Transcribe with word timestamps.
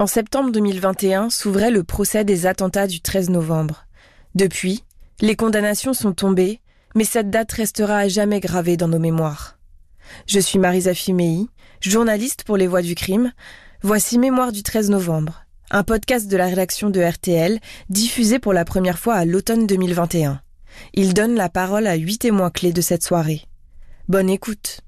En 0.00 0.06
septembre 0.06 0.52
2021 0.52 1.28
s'ouvrait 1.28 1.72
le 1.72 1.82
procès 1.82 2.24
des 2.24 2.46
attentats 2.46 2.86
du 2.86 3.00
13 3.00 3.30
novembre. 3.30 3.86
Depuis, 4.36 4.84
les 5.20 5.34
condamnations 5.34 5.92
sont 5.92 6.12
tombées, 6.12 6.60
mais 6.94 7.02
cette 7.02 7.30
date 7.30 7.50
restera 7.50 7.98
à 7.98 8.08
jamais 8.08 8.38
gravée 8.38 8.76
dans 8.76 8.86
nos 8.86 9.00
mémoires. 9.00 9.58
Je 10.28 10.38
suis 10.38 10.60
Marisa 10.60 10.94
Fimei, 10.94 11.48
journaliste 11.80 12.44
pour 12.44 12.56
Les 12.56 12.68
Voix 12.68 12.80
du 12.80 12.94
Crime. 12.94 13.32
Voici 13.82 14.20
Mémoire 14.20 14.52
du 14.52 14.62
13 14.62 14.88
novembre, 14.90 15.42
un 15.72 15.82
podcast 15.82 16.28
de 16.28 16.36
la 16.36 16.46
rédaction 16.46 16.90
de 16.90 17.00
RTL, 17.00 17.58
diffusé 17.90 18.38
pour 18.38 18.52
la 18.52 18.64
première 18.64 19.00
fois 19.00 19.14
à 19.14 19.24
l'automne 19.24 19.66
2021. 19.66 20.40
Il 20.94 21.12
donne 21.12 21.34
la 21.34 21.48
parole 21.48 21.88
à 21.88 21.96
huit 21.96 22.18
témoins 22.18 22.50
clés 22.50 22.72
de 22.72 22.82
cette 22.82 23.02
soirée. 23.02 23.46
Bonne 24.06 24.30
écoute. 24.30 24.82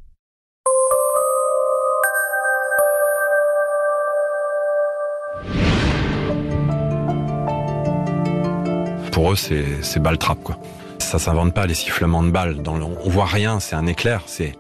Pour 9.13 9.33
eux, 9.33 9.37
c'est 9.37 9.99
balle 9.99 10.19
trappe, 10.19 10.43
quoi. 10.43 10.57
Ça 10.99 11.19
s'invente 11.19 11.53
pas, 11.53 11.67
les 11.67 11.75
sifflements 11.75 12.23
de 12.23 12.31
balles. 12.31 12.63
Dans 12.63 12.77
on 12.81 13.11
voit 13.11 13.25
rien, 13.25 13.59
c'est 13.61 13.75
un 13.75 13.87
éclair, 13.87 14.23
c'est... 14.27 14.55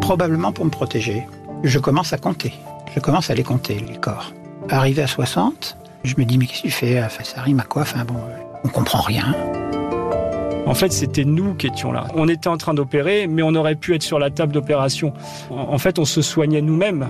Probablement 0.00 0.52
pour 0.52 0.64
me 0.64 0.70
protéger. 0.70 1.26
Je 1.62 1.78
commence 1.78 2.12
à 2.12 2.18
compter. 2.18 2.54
Je 2.94 3.00
commence 3.00 3.28
à 3.30 3.34
les 3.34 3.42
compter, 3.42 3.74
les 3.86 3.98
corps. 3.98 4.32
Arrivé 4.68 5.02
à 5.02 5.06
60, 5.06 5.76
je 6.04 6.14
me 6.16 6.24
dis, 6.24 6.38
mais 6.38 6.46
qu'est-ce 6.46 6.62
que 6.62 6.68
tu 6.68 6.72
fais 6.72 7.02
Ça 7.24 7.42
rime 7.42 7.60
à 7.60 7.64
quoi? 7.64 7.82
Enfin 7.82 8.04
bon, 8.04 8.16
on 8.64 8.68
comprend 8.68 9.02
rien. 9.02 9.34
En 10.64 10.74
fait, 10.74 10.92
c'était 10.92 11.24
nous 11.24 11.54
qui 11.54 11.68
étions 11.68 11.92
là. 11.92 12.06
On 12.14 12.28
était 12.28 12.48
en 12.48 12.56
train 12.56 12.74
d'opérer, 12.74 13.26
mais 13.26 13.42
on 13.42 13.54
aurait 13.54 13.76
pu 13.76 13.94
être 13.94 14.02
sur 14.02 14.18
la 14.18 14.30
table 14.30 14.52
d'opération. 14.52 15.12
En 15.50 15.78
fait, 15.78 15.98
on 15.98 16.04
se 16.04 16.22
soignait 16.22 16.62
nous-mêmes. 16.62 17.08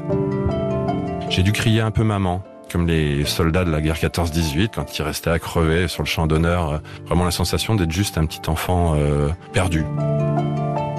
J'ai 1.30 1.42
dû 1.42 1.52
crier 1.52 1.80
un 1.80 1.90
peu 1.90 2.02
maman 2.04 2.42
comme 2.70 2.86
les 2.86 3.24
soldats 3.24 3.64
de 3.64 3.70
la 3.70 3.80
guerre 3.80 3.96
14-18 3.96 4.70
quand 4.74 4.98
ils 4.98 5.02
restaient 5.02 5.30
à 5.30 5.38
crever 5.38 5.88
sur 5.88 6.02
le 6.02 6.08
champ 6.08 6.26
d'honneur. 6.26 6.72
Euh, 6.72 6.78
vraiment 7.06 7.24
la 7.24 7.30
sensation 7.30 7.74
d'être 7.74 7.92
juste 7.92 8.18
un 8.18 8.26
petit 8.26 8.48
enfant 8.48 8.94
euh, 8.96 9.28
perdu. 9.52 9.84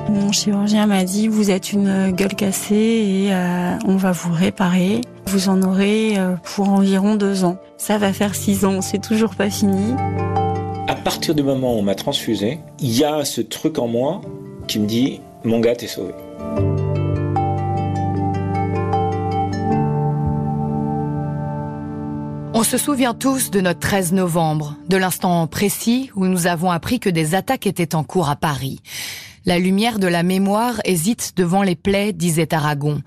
Mon 0.10 0.32
chirurgien 0.32 0.88
m'a 0.88 1.04
dit 1.04 1.28
vous 1.28 1.52
êtes 1.52 1.73
une 1.73 2.12
gueule 2.12 2.36
cassée 2.36 2.76
et 2.76 3.28
euh, 3.32 3.78
on 3.86 3.98
va 3.98 4.12
vous 4.12 4.34
réparer. 4.34 5.02
Vous 5.28 5.50
en 5.50 5.62
aurez 5.62 6.18
pour 6.44 6.70
environ 6.70 7.16
deux 7.16 7.44
ans. 7.44 7.58
Ça 7.78 7.98
va 7.98 8.14
faire 8.14 8.34
six 8.34 8.64
ans, 8.64 8.82
c'est 8.82 9.02
toujours 9.02 9.36
pas 9.36 9.50
fini. 9.50 9.94
À 10.88 10.95
partir 10.95 11.36
du 11.36 11.44
moment 11.44 11.76
où 11.76 11.80
on 11.80 11.82
m'a 11.82 11.95
transfusé, 11.95 12.60
il 12.80 12.98
y 12.98 13.04
a 13.04 13.26
ce 13.26 13.42
truc 13.42 13.78
en 13.78 13.88
moi 13.88 14.22
qui 14.68 14.80
me 14.80 14.88
dit 14.88 15.20
mon 15.44 15.60
gars 15.60 15.76
t'es 15.76 15.88
sauvé. 15.88 16.14
On 22.60 22.64
se 22.64 22.80
souvient 22.80 23.14
tous 23.14 23.52
de 23.52 23.62
notre 23.62 23.82
13 23.82 24.14
novembre, 24.14 24.76
de 24.90 24.98
l'instant 24.98 25.46
précis 25.46 26.10
où 26.16 26.26
nous 26.26 26.48
avons 26.48 26.72
appris 26.72 27.00
que 27.00 27.08
des 27.08 27.36
attaques 27.36 27.68
étaient 27.68 27.94
en 27.94 28.04
cours 28.04 28.32
à 28.32 28.36
Paris. 28.36 28.80
La 29.46 29.60
lumière 29.60 30.00
de 30.00 30.08
la 30.08 30.24
mémoire 30.24 30.82
hésite 30.84 31.34
devant 31.38 31.62
les 31.62 31.76
plaies, 31.76 32.14
disait 32.14 32.56
Aragon. 32.56 33.04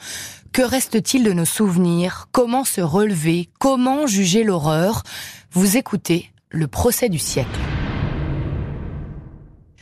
Que 0.53 0.63
reste-t-il 0.63 1.25
de 1.25 1.33
nos 1.33 1.45
souvenirs? 1.45 2.29
Comment 2.31 2.63
se 2.63 2.81
relever? 2.81 3.49
Comment 3.59 4.07
juger 4.07 4.45
l'horreur? 4.45 5.03
Vous 5.51 5.77
écoutez 5.77 6.31
le 6.51 6.69
procès 6.69 7.09
du 7.09 7.19
siècle. 7.19 7.59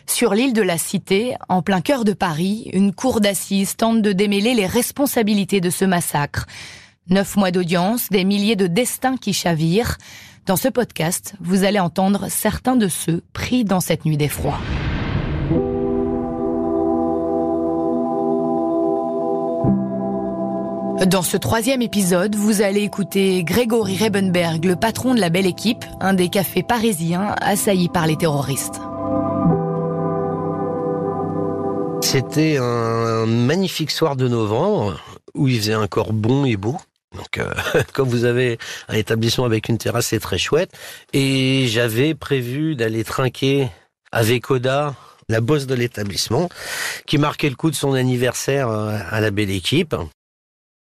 Sur 0.06 0.32
l'île 0.32 0.54
de 0.54 0.62
la 0.62 0.78
Cité, 0.78 1.34
en 1.50 1.60
plein 1.60 1.82
cœur 1.82 2.04
de 2.04 2.14
Paris, 2.14 2.70
une 2.72 2.94
cour 2.94 3.20
d'assises 3.20 3.76
tente 3.76 4.00
de 4.00 4.12
démêler 4.12 4.54
les 4.54 4.66
responsabilités 4.66 5.60
de 5.60 5.68
ce 5.68 5.84
massacre. 5.84 6.46
Neuf 7.10 7.36
mois 7.36 7.50
d'audience, 7.50 8.10
des 8.10 8.24
milliers 8.24 8.54
de 8.54 8.66
destins 8.66 9.16
qui 9.16 9.32
chavirent. 9.32 9.96
Dans 10.44 10.56
ce 10.56 10.68
podcast, 10.68 11.34
vous 11.40 11.64
allez 11.64 11.78
entendre 11.78 12.26
certains 12.28 12.76
de 12.76 12.88
ceux 12.88 13.22
pris 13.32 13.64
dans 13.64 13.80
cette 13.80 14.04
nuit 14.04 14.18
d'effroi. 14.18 14.58
Dans 21.06 21.22
ce 21.22 21.38
troisième 21.38 21.80
épisode, 21.80 22.34
vous 22.34 22.60
allez 22.60 22.82
écouter 22.82 23.42
Grégory 23.42 23.96
Rebenberg, 23.96 24.66
le 24.66 24.76
patron 24.76 25.14
de 25.14 25.20
la 25.20 25.30
belle 25.30 25.46
équipe, 25.46 25.86
un 26.00 26.12
des 26.12 26.28
cafés 26.28 26.62
parisiens 26.62 27.34
assaillis 27.40 27.88
par 27.88 28.06
les 28.06 28.16
terroristes. 28.16 28.80
C'était 32.02 32.58
un 32.58 33.24
magnifique 33.24 33.92
soir 33.92 34.14
de 34.14 34.28
novembre 34.28 35.00
où 35.34 35.48
il 35.48 35.58
faisait 35.58 35.74
encore 35.74 36.12
bon 36.12 36.44
et 36.44 36.56
beau. 36.56 36.76
Donc, 37.14 37.38
euh, 37.38 37.52
comme 37.92 38.08
vous 38.08 38.24
avez 38.24 38.58
un 38.88 38.94
établissement 38.94 39.44
avec 39.44 39.68
une 39.68 39.78
terrasse, 39.78 40.08
c'est 40.08 40.20
très 40.20 40.38
chouette. 40.38 40.70
Et 41.12 41.66
j'avais 41.68 42.14
prévu 42.14 42.76
d'aller 42.76 43.04
trinquer 43.04 43.68
avec 44.12 44.50
Oda, 44.50 44.94
la 45.28 45.40
bosse 45.40 45.66
de 45.66 45.74
l'établissement, 45.74 46.48
qui 47.06 47.18
marquait 47.18 47.50
le 47.50 47.56
coup 47.56 47.70
de 47.70 47.76
son 47.76 47.92
anniversaire 47.94 48.68
euh, 48.68 48.98
à 49.10 49.20
la 49.20 49.30
belle 49.30 49.50
équipe 49.50 49.94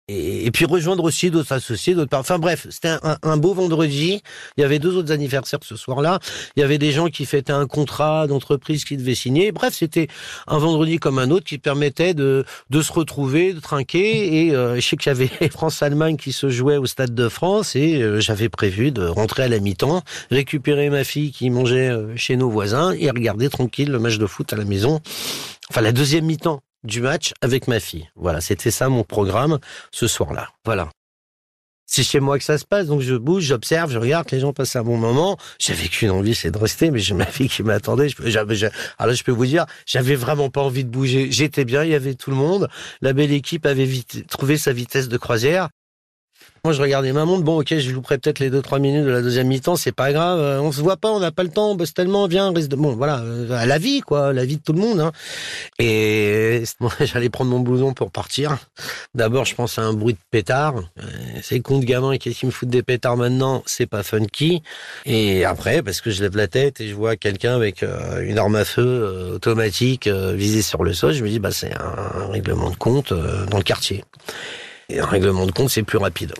et, 0.08 0.52
puis 0.52 0.66
rejoindre 0.66 1.04
aussi 1.04 1.32
d'autres 1.32 1.54
associés, 1.54 1.94
d'autres. 1.94 2.18
Enfin 2.18 2.40
bref, 2.40 2.68
c'était 2.70 2.96
un, 3.24 3.38
beau 3.38 3.54
vendredi. 3.54 4.22
Il 4.58 4.62
y 4.62 4.64
avait 4.64 4.80
deux 4.80 4.96
autres 4.98 5.12
anniversaires 5.12 5.60
ce 5.64 5.76
soir-là. 5.76 6.20
Il 6.56 6.60
y 6.60 6.64
avait 6.64 6.78
des 6.78 6.92
gens 6.92 7.08
qui 7.08 7.26
fêtaient 7.26 7.54
un 7.54 7.68
contrat 7.68 8.28
d'entreprise 8.28 8.84
qui 8.84 8.98
devaient 8.98 9.16
signer. 9.16 9.52
Bref, 9.52 9.74
c'était 9.74 10.08
un 10.48 10.58
vendredi 10.58 10.98
comme 10.98 11.20
un 11.20 11.30
autre 11.30 11.46
qui 11.46 11.58
permettait 11.58 12.14
de, 12.14 12.46
de 12.70 12.82
se 12.82 12.92
retrouver, 12.92 13.54
de 13.54 13.60
trinquer. 13.60 14.48
Et 14.48 14.56
euh, 14.56 14.76
je 14.76 14.82
sais 14.82 14.98
qu'il 14.98 15.10
y 15.10 15.16
avait 15.16 15.30
France-Allemagne 15.50 16.18
qui 16.18 16.34
se 16.34 16.50
jouait 16.50 16.78
au 16.78 16.86
Stade 16.86 17.16
de 17.16 17.30
France 17.30 17.76
et 17.76 18.02
euh, 18.02 18.20
j'avais 18.20 18.50
prévu 18.50 18.92
de 18.92 19.06
rentrer 19.06 19.44
à 19.44 19.48
la 19.48 19.60
mi-temps, 19.60 20.02
récupérer 20.30 20.90
ma 20.90 21.04
fille 21.04 21.32
qui 21.32 21.50
mangeait 21.50 21.90
euh, 21.90 22.16
chez 22.18 22.36
nos 22.36 22.50
voisins 22.50 22.92
et 22.92 23.10
regarder 23.10 23.50
tranquille 23.50 23.90
le 23.92 24.00
match 24.00 24.18
de 24.18 24.26
foot 24.26 24.52
à 24.52 24.56
la 24.56 24.66
maison. 24.66 25.00
Enfin, 25.70 25.82
la 25.82 25.94
deuxième 25.94 26.26
mi-temps 26.26 26.62
du 26.84 27.02
match 27.02 27.34
avec 27.42 27.68
ma 27.68 27.80
fille. 27.80 28.10
Voilà, 28.16 28.42
c'était 28.42 28.72
ça 28.72 28.90
mon 28.90 29.04
programme 29.04 29.60
ce 29.92 30.08
soir-là. 30.08 30.50
Voilà. 30.66 30.90
C'est 31.94 32.04
chez 32.04 32.22
moi 32.22 32.38
que 32.38 32.46
ça 32.46 32.58
se 32.58 32.64
passe, 32.64 32.88
donc 32.88 33.02
je 33.02 33.16
bouge, 33.16 33.44
j'observe, 33.44 33.92
je 33.92 33.98
regarde, 33.98 34.32
les 34.32 34.40
gens 34.40 34.54
passent 34.54 34.78
un 34.78 34.82
bon 34.82 34.96
moment. 34.96 35.38
J'avais 35.60 35.90
qu'une 35.90 36.12
envie, 36.12 36.34
c'est 36.34 36.50
de 36.50 36.58
rester, 36.58 36.90
mais 36.90 37.00
j'ai 37.00 37.14
ma 37.14 37.26
fille 37.26 37.50
qui 37.50 37.64
m'attendait. 37.64 38.08
alors 38.98 39.14
je 39.14 39.24
peux 39.26 39.32
vous 39.34 39.46
dire, 39.46 39.66
j'avais 39.86 40.16
vraiment 40.16 40.50
pas 40.50 40.62
envie 40.62 40.86
de 40.86 40.90
bouger. 40.90 41.30
J'étais 41.32 41.66
bien, 41.66 41.84
il 41.84 41.90
y 41.90 41.96
avait 41.96 42.16
tout 42.16 42.30
le 42.30 42.38
monde. 42.38 42.70
La 43.02 43.12
belle 43.12 43.34
équipe 43.34 43.66
avait 43.66 43.90
trouvé 44.30 44.58
sa 44.58 44.72
vitesse 44.72 45.10
de 45.10 45.18
croisière. 45.18 45.68
Moi, 46.64 46.74
je 46.74 46.82
regardais 46.84 47.12
ma 47.12 47.26
montre. 47.26 47.42
Bon, 47.42 47.60
ok, 47.60 47.76
je 47.76 47.90
louperai 47.90 48.20
peut-être 48.20 48.38
les 48.38 48.52
deux 48.52 48.62
trois 48.62 48.78
minutes 48.78 49.04
de 49.04 49.10
la 49.10 49.24
deuxième 49.24 49.48
mi-temps. 49.48 49.78
C'est 49.78 49.92
pas 49.92 50.14
grave. 50.14 50.40
Euh, 50.40 50.62
on 50.62 50.72
se 50.72 50.80
voit 50.80 50.96
pas, 50.96 51.10
on 51.10 51.20
n'a 51.20 51.32
pas 51.32 51.42
le 51.42 51.50
temps. 51.50 51.72
On 51.72 51.76
bosse 51.76 51.96
tellement. 51.96 52.28
Viens, 52.28 52.54
reste 52.54 52.70
de 52.70 52.76
bon. 52.76 52.96
Voilà, 52.96 53.22
euh, 53.22 53.66
la 53.66 53.80
vie, 53.80 54.02
quoi, 54.02 54.32
la 54.32 54.46
vie 54.46 54.58
de 54.58 54.62
tout 54.62 54.74
le 54.74 54.80
monde. 54.80 55.00
Hein. 55.00 55.12
Et 55.80 56.62
j'allais 57.00 57.30
prendre 57.30 57.50
mon 57.50 57.62
blouson 57.62 57.94
pour 57.96 58.12
partir. 58.12 58.60
D'abord, 59.16 59.46
je 59.46 59.56
pense 59.56 59.80
à 59.80 59.82
un 59.82 59.94
bruit 59.94 60.14
de 60.14 60.20
pétard. 60.30 60.76
Euh, 61.00 61.02
c'est 61.42 61.62
con 61.62 61.80
de 61.80 61.86
gamin 61.86 62.16
qu'est-ce 62.20 62.42
qui 62.42 62.46
me 62.46 62.52
fout 62.52 62.70
des 62.70 62.84
pétards 62.84 63.18
maintenant? 63.18 63.64
C'est 63.66 63.88
pas 63.88 64.04
funky. 64.04 64.62
Et 65.08 65.46
après, 65.46 65.82
parce 65.82 66.00
que 66.00 66.12
je 66.12 66.22
lève 66.22 66.38
la 66.38 66.48
tête 66.48 66.80
et 66.80 66.88
je 66.88 66.94
vois 66.94 67.16
quelqu'un 67.16 67.56
avec 67.56 67.84
une 68.22 68.38
arme 68.38 68.56
à 68.56 68.66
feu 68.66 69.32
automatique 69.34 70.08
visée 70.08 70.62
sur 70.62 70.84
le 70.84 70.94
sol, 70.94 71.14
je 71.14 71.24
me 71.24 71.30
dis 71.30 71.40
bah 71.40 71.52
c'est 71.52 71.74
un 71.74 72.28
règlement 72.32 72.70
de 72.70 72.76
compte 72.76 73.14
dans 73.14 73.58
le 73.58 73.64
quartier. 73.64 74.04
Et 74.92 75.00
un 75.00 75.06
règlement 75.06 75.46
de 75.46 75.52
compte, 75.52 75.70
c'est 75.70 75.84
plus 75.84 75.98
rapide. 75.98 76.34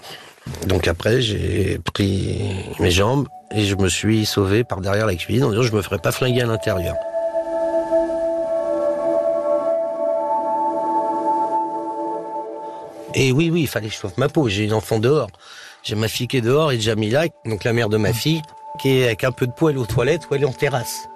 Donc 0.68 0.88
après, 0.88 1.22
j'ai 1.22 1.80
pris 1.94 2.42
mes 2.80 2.92
jambes 2.92 3.28
et 3.56 3.64
je 3.64 3.76
me 3.76 3.88
suis 3.88 4.26
sauvé 4.26 4.64
par 4.66 4.82
derrière 4.82 5.06
la 5.06 5.16
cuisine 5.16 5.46
en 5.46 5.50
disant 5.52 5.62
je 5.64 5.74
me 5.74 5.82
ferai 5.82 6.00
pas 6.00 6.12
flinguer 6.12 6.42
à 6.42 6.46
l'intérieur. 6.46 6.96
Et 13.14 13.32
oui, 13.32 13.50
oui, 13.52 13.62
il 13.62 13.68
fallait 13.68 13.88
que 13.88 13.94
je 13.94 14.00
sauve 14.00 14.14
ma 14.18 14.28
peau. 14.28 14.50
J'ai 14.50 14.66
une 14.66 14.74
enfant 14.74 15.00
dehors. 15.00 15.30
J'ai 15.84 15.96
ma 15.96 16.08
fille 16.08 16.28
qui 16.28 16.38
est 16.38 16.42
dehors 16.42 16.72
et 16.72 16.80
Jamila, 16.80 17.26
donc 17.46 17.64
la 17.64 17.74
mère 17.74 17.90
de 17.90 17.98
ma 17.98 18.14
fille, 18.14 18.42
qui 18.82 19.00
est 19.00 19.06
avec 19.06 19.24
un 19.24 19.32
peu 19.32 19.48
de 19.48 19.52
poêle 19.52 19.78
aux 19.78 19.86
toilettes 19.86 20.30
ou 20.30 20.36
elle 20.36 20.44
est 20.44 20.46
en 20.46 20.54
terrasse. 20.54 21.08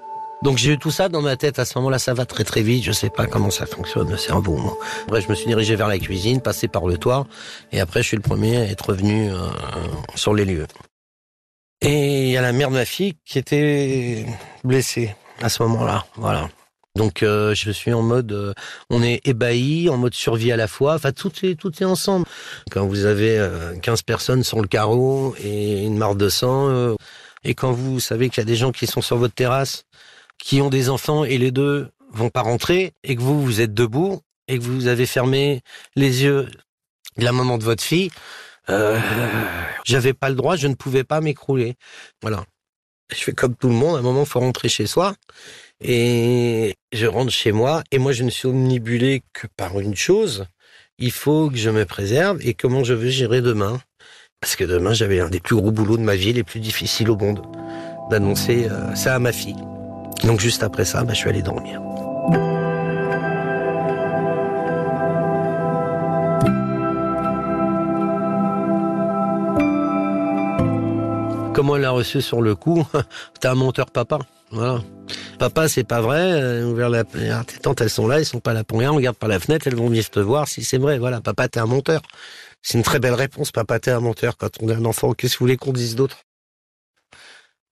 Donc 0.41 0.57
j'ai 0.57 0.73
eu 0.73 0.77
tout 0.77 0.91
ça 0.91 1.09
dans 1.09 1.21
ma 1.21 1.35
tête. 1.35 1.59
À 1.59 1.65
ce 1.65 1.77
moment-là, 1.77 1.99
ça 1.99 2.13
va 2.13 2.25
très 2.25 2.43
très 2.43 2.61
vite. 2.61 2.83
Je 2.83 2.91
sais 2.91 3.09
pas 3.09 3.25
comment 3.25 3.49
ça 3.49 3.65
fonctionne 3.65 4.09
le 4.09 4.17
cerveau. 4.17 4.57
Moi. 4.57 4.77
Après, 5.03 5.21
je 5.21 5.29
me 5.29 5.35
suis 5.35 5.47
dirigé 5.47 5.75
vers 5.75 5.87
la 5.87 5.97
cuisine, 5.97 6.41
passé 6.41 6.67
par 6.67 6.85
le 6.85 6.97
toit, 6.97 7.25
et 7.71 7.79
après, 7.79 8.03
je 8.03 8.09
suis 8.09 8.17
le 8.17 8.23
premier 8.23 8.57
à 8.57 8.65
être 8.65 8.89
revenu 8.89 9.31
euh, 9.31 9.37
sur 10.15 10.33
les 10.33 10.45
lieux. 10.45 10.67
Et 11.81 12.25
il 12.25 12.31
y 12.31 12.37
a 12.37 12.41
la 12.41 12.51
mère 12.51 12.69
de 12.69 12.75
ma 12.75 12.85
fille 12.85 13.13
qui 13.25 13.37
était 13.37 14.25
blessée 14.63 15.15
à 15.41 15.49
ce 15.49 15.63
moment-là. 15.63 16.05
Voilà. 16.15 16.49
Donc 16.95 17.23
euh, 17.23 17.53
je 17.53 17.71
suis 17.71 17.91
en 17.91 18.01
mode, 18.01 18.31
euh, 18.31 18.53
on 18.89 19.03
est 19.03 19.19
ébahi, 19.27 19.89
en 19.89 19.97
mode 19.97 20.13
survie 20.13 20.51
à 20.53 20.57
la 20.57 20.67
fois. 20.67 20.95
Enfin 20.95 21.11
tout 21.11 21.31
est 21.43 21.55
tout 21.55 21.71
est 21.83 21.85
ensemble. 21.85 22.25
Quand 22.71 22.85
vous 22.85 23.03
avez 23.03 23.45
15 23.81 24.03
personnes 24.03 24.43
sur 24.43 24.61
le 24.61 24.67
carreau 24.67 25.35
et 25.43 25.83
une 25.83 25.97
mare 25.97 26.15
de 26.15 26.29
sang, 26.29 26.95
et 27.43 27.53
quand 27.53 27.73
vous 27.73 27.99
savez 27.99 28.29
qu'il 28.29 28.37
y 28.37 28.41
a 28.41 28.45
des 28.45 28.55
gens 28.55 28.71
qui 28.71 28.87
sont 28.87 29.01
sur 29.01 29.17
votre 29.17 29.33
terrasse 29.33 29.85
qui 30.37 30.61
ont 30.61 30.69
des 30.69 30.89
enfants 30.89 31.23
et 31.23 31.37
les 31.37 31.51
deux 31.51 31.89
vont 32.11 32.29
pas 32.29 32.41
rentrer 32.41 32.93
et 33.03 33.15
que 33.15 33.21
vous, 33.21 33.43
vous 33.43 33.61
êtes 33.61 33.73
debout 33.73 34.21
et 34.47 34.57
que 34.57 34.63
vous 34.63 34.87
avez 34.87 35.05
fermé 35.05 35.61
les 35.95 36.23
yeux 36.23 36.47
la 37.17 37.31
maman 37.31 37.57
de 37.57 37.63
votre 37.63 37.83
fille, 37.83 38.09
euh, 38.69 38.99
j'avais 39.85 40.13
pas 40.13 40.29
le 40.29 40.35
droit, 40.35 40.55
je 40.55 40.67
ne 40.67 40.75
pouvais 40.75 41.03
pas 41.03 41.21
m'écrouler. 41.21 41.75
Voilà. 42.21 42.43
Je 43.11 43.23
fais 43.23 43.33
comme 43.33 43.55
tout 43.55 43.69
le 43.69 43.75
monde, 43.75 43.95
à 43.95 43.99
un 43.99 44.01
moment, 44.01 44.23
il 44.23 44.27
faut 44.27 44.39
rentrer 44.39 44.67
chez 44.67 44.87
soi. 44.87 45.15
Et 45.81 46.75
je 46.91 47.05
rentre 47.05 47.31
chez 47.31 47.51
moi, 47.51 47.83
et 47.91 47.99
moi, 47.99 48.11
je 48.11 48.23
ne 48.23 48.29
suis 48.29 48.47
omnibulé 48.47 49.21
que 49.33 49.47
par 49.55 49.79
une 49.79 49.95
chose. 49.95 50.45
Il 50.97 51.11
faut 51.11 51.49
que 51.49 51.57
je 51.57 51.69
me 51.69 51.85
préserve, 51.85 52.39
et 52.41 52.53
comment 52.53 52.83
je 52.83 52.93
veux 52.93 53.09
gérer 53.09 53.41
demain? 53.41 53.79
Parce 54.39 54.55
que 54.55 54.63
demain, 54.63 54.93
j'avais 54.93 55.19
un 55.19 55.29
des 55.29 55.39
plus 55.39 55.55
gros 55.55 55.71
boulots 55.71 55.97
de 55.97 56.03
ma 56.03 56.15
vie, 56.15 56.33
les 56.33 56.43
plus 56.43 56.59
difficiles 56.59 57.09
au 57.09 57.17
monde, 57.17 57.41
d'annoncer 58.09 58.67
euh, 58.69 58.95
ça 58.95 59.15
à 59.15 59.19
ma 59.19 59.31
fille. 59.31 59.55
Donc 60.23 60.39
juste 60.39 60.63
après 60.63 60.85
ça, 60.85 61.03
bah, 61.03 61.13
je 61.13 61.19
suis 61.19 61.29
allé 61.29 61.41
dormir. 61.41 61.81
Comment 71.53 71.77
elle 71.77 71.83
l'a 71.83 71.91
reçu 71.91 72.21
sur 72.21 72.41
le 72.41 72.53
coup 72.53 72.85
T'es 73.39 73.47
un 73.47 73.55
menteur, 73.55 73.89
papa. 73.89 74.19
Voilà. 74.51 74.81
Papa, 75.39 75.67
c'est 75.67 75.83
pas 75.83 76.01
vrai. 76.01 76.19
Euh, 76.19 76.65
ouvert 76.65 76.89
la... 76.89 77.03
Tes 77.05 77.59
tantes, 77.61 77.81
elles 77.81 77.89
sont 77.89 78.07
là, 78.07 78.19
elles 78.19 78.25
sont 78.25 78.41
pas 78.41 78.53
là 78.53 78.63
pour 78.63 78.79
rien. 78.79 78.91
Regarde 78.91 79.15
par 79.15 79.29
la 79.29 79.39
fenêtre, 79.39 79.67
elles 79.67 79.75
vont 79.75 79.87
venir 79.87 80.09
te 80.09 80.19
voir 80.19 80.47
si 80.47 80.63
c'est 80.63 80.77
vrai. 80.77 80.97
Voilà, 80.97 81.21
papa, 81.21 81.47
t'es 81.47 81.59
un 81.59 81.65
menteur. 81.65 82.01
C'est 82.61 82.77
une 82.77 82.83
très 82.83 82.99
belle 82.99 83.13
réponse, 83.13 83.51
papa, 83.51 83.79
t'es 83.79 83.91
un 83.91 83.99
menteur 83.99 84.37
quand 84.37 84.49
on 84.61 84.69
est 84.69 84.73
un 84.73 84.85
enfant. 84.85 85.13
Qu'est-ce 85.13 85.35
que 85.35 85.39
vous 85.39 85.45
voulez 85.45 85.57
qu'on 85.57 85.71
dise 85.71 85.95
d'autre? 85.95 86.17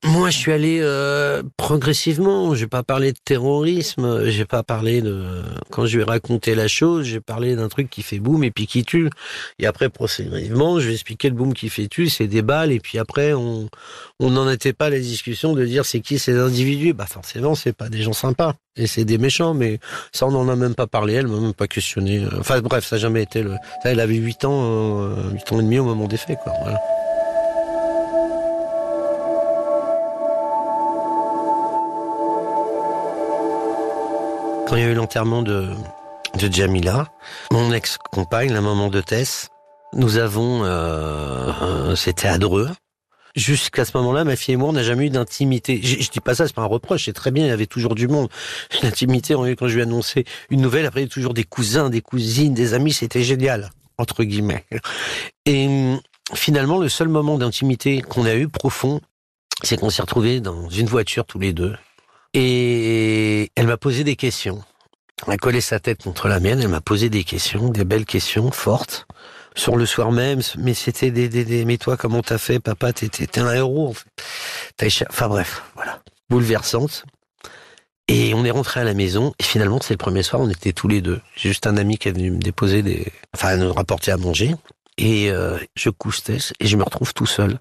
Moi, 0.05 0.29
je 0.29 0.37
suis 0.37 0.51
allé 0.51 0.79
euh, 0.81 1.43
progressivement. 1.55 2.53
J'ai 2.55 2.67
pas 2.67 2.83
parlé 2.83 3.13
de 3.13 3.17
terrorisme. 3.23 4.25
J'ai 4.25 4.43
pas 4.43 4.61
parlé 4.61 5.01
de. 5.01 5.43
Quand 5.71 5.85
je 5.85 5.95
lui 5.95 6.01
ai 6.01 6.05
raconté 6.05 6.55
la 6.55 6.67
chose, 6.67 7.05
j'ai 7.05 7.21
parlé 7.21 7.55
d'un 7.55 7.69
truc 7.69 7.89
qui 7.89 8.01
fait 8.01 8.19
boum 8.19 8.43
et 8.43 8.51
puis 8.51 8.67
qui 8.67 8.83
tue. 8.83 9.09
Et 9.59 9.65
après, 9.65 9.89
progressivement, 9.89 10.79
je 10.79 10.87
vais 10.87 10.93
expliquer 10.93 11.29
le 11.29 11.35
boum 11.35 11.53
qui 11.53 11.69
fait 11.69 11.87
tue, 11.87 12.09
c'est 12.09 12.27
des 12.27 12.41
balles. 12.41 12.73
Et 12.73 12.81
puis 12.81 12.99
après, 12.99 13.31
on 13.31 13.69
on 14.19 14.29
n'en 14.29 14.49
était 14.49 14.73
pas 14.73 14.87
à 14.87 14.89
la 14.89 14.99
discussion 14.99 15.53
de 15.53 15.65
dire 15.65 15.85
c'est 15.85 16.01
qui 16.01 16.19
ces 16.19 16.37
individus. 16.37 16.93
Bah 16.93 17.05
forcément, 17.05 17.55
c'est 17.55 17.73
pas 17.73 17.87
des 17.87 18.01
gens 18.01 18.13
sympas 18.13 18.55
et 18.75 18.87
c'est 18.87 19.05
des 19.05 19.17
méchants. 19.17 19.53
Mais 19.53 19.79
ça, 20.11 20.27
on 20.27 20.31
n'en 20.31 20.49
a 20.49 20.57
même 20.57 20.75
pas 20.75 20.87
parlé. 20.87 21.13
Elle 21.13 21.27
m'a 21.27 21.39
même 21.39 21.53
pas 21.53 21.67
questionné. 21.67 22.25
Enfin 22.37 22.59
bref, 22.59 22.85
ça 22.85 22.97
n'a 22.97 23.01
jamais 23.01 23.23
été 23.23 23.41
le. 23.41 23.51
Ça, 23.83 23.91
elle 23.91 24.01
avait 24.01 24.15
8 24.15 24.43
ans, 24.43 25.01
euh, 25.01 25.31
8 25.31 25.51
ans 25.53 25.59
et 25.61 25.63
demi 25.63 25.79
au 25.79 25.85
moment 25.85 26.07
des 26.07 26.17
faits, 26.17 26.39
quoi. 26.43 26.51
Voilà. 26.61 26.79
Il 34.75 34.79
y 34.79 34.83
a 34.83 34.89
eu 34.89 34.95
l'enterrement 34.95 35.43
de, 35.43 35.69
de 36.39 36.51
Jamila, 36.51 37.07
mon 37.51 37.71
ex-compagne, 37.71 38.51
la 38.51 38.61
maman 38.61 38.89
de 38.89 39.01
Tess, 39.01 39.49
nous 39.93 40.17
avons, 40.17 40.61
euh, 40.63 41.95
c'était 41.95 42.27
à 42.27 42.39
Dreux. 42.39 42.69
Jusqu'à 43.35 43.85
ce 43.85 43.95
moment-là, 43.97 44.23
ma 44.23 44.35
fille 44.35 44.55
et 44.55 44.57
moi, 44.57 44.69
on 44.69 44.73
n'a 44.73 44.81
jamais 44.81 45.05
eu 45.05 45.09
d'intimité. 45.11 45.79
Je, 45.83 46.01
je 46.01 46.09
dis 46.09 46.19
pas 46.19 46.33
ça, 46.33 46.47
c'est 46.47 46.55
pas 46.55 46.63
un 46.63 46.67
reproche, 46.67 47.05
c'est 47.05 47.13
très 47.13 47.29
bien, 47.29 47.45
il 47.45 47.49
y 47.49 47.51
avait 47.51 47.67
toujours 47.67 47.93
du 47.93 48.07
monde. 48.07 48.29
L'intimité, 48.83 49.35
quand 49.35 49.67
je 49.67 49.73
lui 49.73 49.81
ai 49.81 49.83
annoncé 49.83 50.25
une 50.49 50.61
nouvelle, 50.61 50.87
après 50.87 51.01
il 51.01 51.03
y 51.03 51.07
a 51.07 51.09
toujours 51.09 51.35
des 51.35 51.43
cousins, 51.43 51.91
des 51.91 52.01
cousines, 52.01 52.55
des 52.55 52.73
amis, 52.73 52.93
c'était 52.93 53.23
génial, 53.23 53.69
entre 53.99 54.23
guillemets. 54.23 54.65
Et 55.45 55.67
finalement, 56.33 56.79
le 56.79 56.89
seul 56.89 57.09
moment 57.09 57.37
d'intimité 57.37 58.01
qu'on 58.01 58.25
a 58.25 58.33
eu 58.33 58.47
profond, 58.47 59.01
c'est 59.61 59.77
qu'on 59.77 59.91
s'est 59.91 60.01
retrouvés 60.01 60.39
dans 60.39 60.67
une 60.69 60.87
voiture 60.87 61.25
tous 61.25 61.37
les 61.37 61.53
deux. 61.53 61.75
Et 62.33 63.51
elle 63.55 63.67
m'a 63.67 63.77
posé 63.77 64.03
des 64.03 64.15
questions. 64.15 64.63
Elle 65.27 65.33
a 65.33 65.37
collé 65.37 65.61
sa 65.61 65.79
tête 65.79 66.03
contre 66.03 66.27
la 66.27 66.39
mienne, 66.39 66.59
elle 66.61 66.67
m'a 66.67 66.81
posé 66.81 67.09
des 67.09 67.23
questions, 67.23 67.69
des 67.69 67.85
belles 67.85 68.05
questions, 68.05 68.51
fortes, 68.51 69.05
sur 69.55 69.77
le 69.77 69.85
soir 69.85 70.11
même, 70.11 70.41
mais 70.57 70.73
c'était 70.73 71.11
des, 71.11 71.29
des, 71.29 71.45
des, 71.45 71.65
mais 71.65 71.77
toi, 71.77 71.95
comment 71.95 72.21
t'as 72.21 72.37
fait, 72.37 72.59
papa, 72.59 72.91
t'es 72.91 73.39
un 73.39 73.53
héros, 73.53 73.89
en 73.89 73.93
fait. 73.93 75.05
Enfin 75.09 75.27
bref, 75.27 75.63
voilà. 75.75 76.01
Bouleversante. 76.29 77.05
Et 78.09 78.33
on 78.33 78.43
est 78.43 78.51
rentré 78.51 78.81
à 78.81 78.83
la 78.83 78.93
maison, 78.93 79.33
et 79.39 79.43
finalement, 79.43 79.79
c'est 79.81 79.93
le 79.93 79.97
premier 79.97 80.23
soir, 80.23 80.41
on 80.41 80.49
était 80.49 80.73
tous 80.73 80.87
les 80.87 81.01
deux. 81.01 81.21
Juste 81.37 81.67
un 81.67 81.77
ami 81.77 81.97
qui 81.97 82.09
est 82.09 82.11
venu 82.11 82.31
me 82.31 82.41
déposer 82.41 82.81
des, 82.81 83.11
enfin, 83.33 83.55
nous 83.55 83.71
rapporter 83.71 84.11
à 84.11 84.17
manger. 84.17 84.55
Et 84.97 85.31
euh, 85.31 85.57
je 85.75 85.89
couche 85.89 86.19
et 86.29 86.67
je 86.67 86.77
me 86.77 86.83
retrouve 86.83 87.13
tout 87.13 87.25
seul. 87.25 87.57